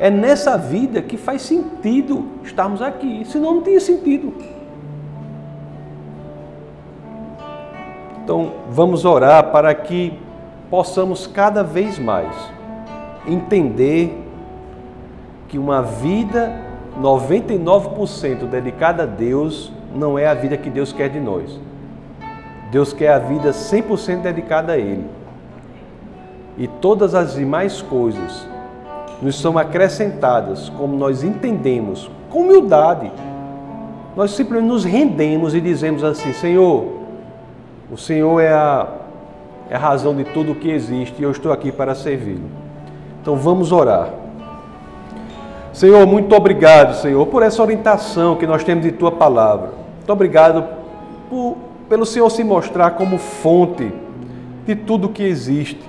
É 0.00 0.10
nessa 0.10 0.56
vida 0.56 1.02
que 1.02 1.16
faz 1.16 1.42
sentido 1.42 2.26
estarmos 2.42 2.80
aqui, 2.80 3.24
senão 3.24 3.56
não 3.56 3.62
tinha 3.62 3.80
sentido. 3.80 4.32
Então, 8.28 8.52
vamos 8.68 9.06
orar 9.06 9.52
para 9.52 9.74
que 9.74 10.12
possamos 10.68 11.26
cada 11.26 11.64
vez 11.64 11.98
mais 11.98 12.36
entender 13.26 14.22
que 15.48 15.56
uma 15.56 15.80
vida 15.80 16.54
99% 17.00 18.44
dedicada 18.44 19.04
a 19.04 19.06
Deus 19.06 19.72
não 19.94 20.18
é 20.18 20.26
a 20.26 20.34
vida 20.34 20.58
que 20.58 20.68
Deus 20.68 20.92
quer 20.92 21.08
de 21.08 21.18
nós. 21.18 21.58
Deus 22.70 22.92
quer 22.92 23.14
a 23.14 23.18
vida 23.18 23.48
100% 23.48 24.20
dedicada 24.20 24.74
a 24.74 24.76
Ele. 24.76 25.06
E 26.58 26.66
todas 26.66 27.14
as 27.14 27.32
demais 27.32 27.80
coisas 27.80 28.46
nos 29.22 29.40
são 29.40 29.56
acrescentadas 29.56 30.68
como 30.76 30.94
nós 30.98 31.24
entendemos, 31.24 32.10
com 32.28 32.40
humildade. 32.40 33.10
Nós 34.14 34.32
simplesmente 34.32 34.68
nos 34.68 34.84
rendemos 34.84 35.54
e 35.54 35.62
dizemos 35.62 36.04
assim: 36.04 36.34
Senhor, 36.34 36.97
o 37.90 37.96
Senhor 37.96 38.40
é 38.40 38.52
a, 38.52 38.86
é 39.70 39.76
a 39.76 39.78
razão 39.78 40.14
de 40.14 40.24
tudo 40.24 40.52
o 40.52 40.54
que 40.54 40.70
existe 40.70 41.16
e 41.18 41.22
eu 41.22 41.30
estou 41.30 41.52
aqui 41.52 41.72
para 41.72 41.94
servi-lo. 41.94 42.48
Então 43.20 43.36
vamos 43.36 43.72
orar. 43.72 44.10
Senhor, 45.72 46.06
muito 46.06 46.34
obrigado, 46.34 46.94
Senhor, 46.96 47.24
por 47.26 47.42
essa 47.42 47.62
orientação 47.62 48.36
que 48.36 48.46
nós 48.46 48.64
temos 48.64 48.84
de 48.84 48.92
tua 48.92 49.12
palavra. 49.12 49.70
Muito 49.98 50.12
obrigado 50.12 50.66
por 51.30 51.56
pelo 51.88 52.04
Senhor 52.04 52.28
se 52.30 52.44
mostrar 52.44 52.90
como 52.92 53.18
fonte 53.18 53.90
de 54.66 54.76
tudo 54.76 55.08
que 55.08 55.22
existe. 55.22 55.80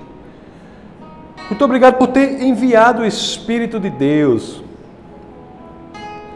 Muito 1.48 1.64
obrigado 1.64 1.98
por 1.98 2.08
ter 2.08 2.42
enviado 2.42 3.02
o 3.02 3.06
Espírito 3.06 3.78
de 3.78 3.90
Deus, 3.90 4.62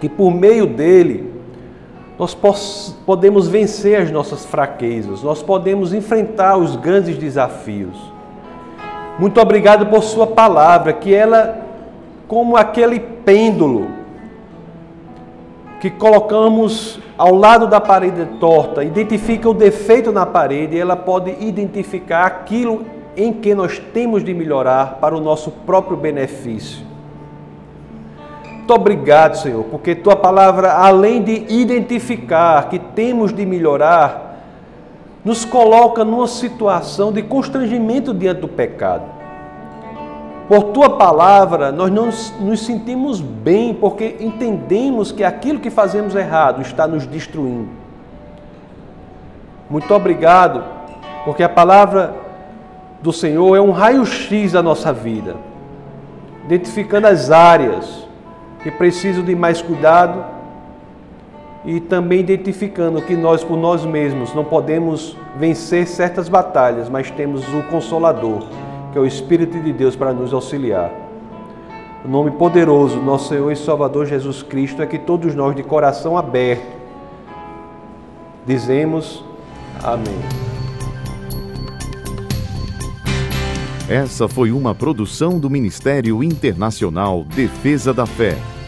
que 0.01 0.09
por 0.09 0.31
meio 0.31 0.67
dele 0.67 1.33
nós 2.19 2.35
podemos 3.05 3.49
vencer 3.49 4.01
as 4.01 4.11
nossas 4.11 4.45
fraquezas, 4.45 5.23
nós 5.23 5.43
podemos 5.43 5.93
enfrentar 5.93 6.57
os 6.57 6.77
grandes 6.77 7.17
desafios. 7.19 7.97
Muito 9.19 9.41
obrigado 9.41 9.87
por 9.87 10.03
Sua 10.03 10.27
palavra, 10.27 10.93
que 10.93 11.15
ela, 11.15 11.61
como 12.29 12.57
aquele 12.57 13.01
pêndulo 13.01 13.89
que 15.81 15.91
colocamos 15.91 17.01
ao 17.19 17.35
lado 17.35 17.67
da 17.67 17.81
parede 17.81 18.25
torta, 18.41 18.83
identifica 18.83 19.49
o 19.49 19.55
defeito 19.55 20.11
na 20.11 20.25
parede 20.25 20.77
e 20.77 20.81
ela 20.81 20.97
pode 20.97 21.37
identificar 21.41 22.25
aquilo 22.27 22.85
em 23.17 23.33
que 23.33 23.55
nós 23.55 23.79
temos 23.93 24.25
de 24.25 24.33
melhorar 24.35 24.99
para 25.01 25.17
o 25.17 25.21
nosso 25.21 25.51
próprio 25.51 25.97
benefício. 25.97 26.94
Muito 28.65 28.81
obrigado, 28.81 29.37
Senhor, 29.37 29.63
porque 29.65 29.95
tua 29.95 30.17
palavra, 30.17 30.73
além 30.73 31.23
de 31.23 31.45
identificar 31.51 32.71
que 32.71 32.79
temos 32.79 33.31
de 33.31 33.45
melhorar, 33.45 34.39
nos 35.23 35.45
coloca 35.45 36.03
numa 36.03 36.27
situação 36.27 37.13
de 37.13 37.23
constrangimento 37.23 38.15
diante 38.15 38.41
do 38.41 38.49
pecado. 38.49 39.03
Por 40.49 40.73
tua 40.73 40.97
palavra, 40.97 41.71
nós 41.71 41.93
não 41.93 42.09
nos 42.41 42.65
sentimos 42.65 43.21
bem 43.21 43.75
porque 43.75 44.17
entendemos 44.19 45.13
que 45.13 45.23
aquilo 45.23 45.61
que 45.61 45.69
fazemos 45.69 46.15
errado 46.15 46.63
está 46.63 46.89
nos 46.89 47.07
destruindo. 47.07 47.69
Muito 49.69 49.93
obrigado, 49.93 50.65
porque 51.27 51.43
a 51.43 51.51
palavra 51.51 52.15
do 53.03 53.13
Senhor 53.13 53.55
é 53.57 53.61
um 53.61 53.73
raio-x 53.73 54.53
da 54.53 54.63
nossa 54.63 54.91
vida, 54.91 55.37
identificando 56.47 57.09
as 57.09 57.31
áreas 57.31 58.04
que 58.65 58.71
precisam 58.73 59.23
de 59.23 59.37
mais 59.37 59.63
cuidado 59.63 60.25
e 61.65 61.79
também 61.79 62.19
identificando 62.19 63.01
que 63.01 63.15
nós, 63.15 63.45
por 63.45 63.57
nós 63.57 63.85
mesmos, 63.85 64.35
não 64.35 64.45
podemos 64.45 65.17
vencer 65.39 65.87
certas 65.87 66.29
batalhas, 66.29 66.89
mas 66.89 67.11
temos 67.11 67.47
o 67.55 67.63
Consolador, 67.65 68.49
que 68.91 68.99
é 68.99 69.01
o 69.01 69.07
Espírito 69.07 69.61
de 69.61 69.73
Deus 69.73 69.95
para 69.95 70.13
nos 70.13 70.33
auxiliar. 70.33 70.91
O 72.05 72.09
nome 72.09 72.33
poderoso 72.33 73.01
nosso 73.01 73.29
Senhor 73.29 73.53
e 73.53 73.57
Salvador 73.57 74.07
Jesus 74.07 74.43
Cristo 74.43 74.83
é 74.83 74.87
que 74.87 74.99
todos 74.99 75.35
nós, 75.35 75.55
de 75.55 75.63
coração 75.63 76.19
aberto, 76.19 76.67
dizemos 78.45 79.23
Amém. 79.83 80.19
Essa 83.89 84.27
foi 84.27 84.51
uma 84.51 84.75
produção 84.75 85.39
do 85.39 85.51
Ministério 85.51 86.23
Internacional 86.23 87.23
Defesa 87.25 87.93
da 87.93 88.07
Fé, 88.07 88.35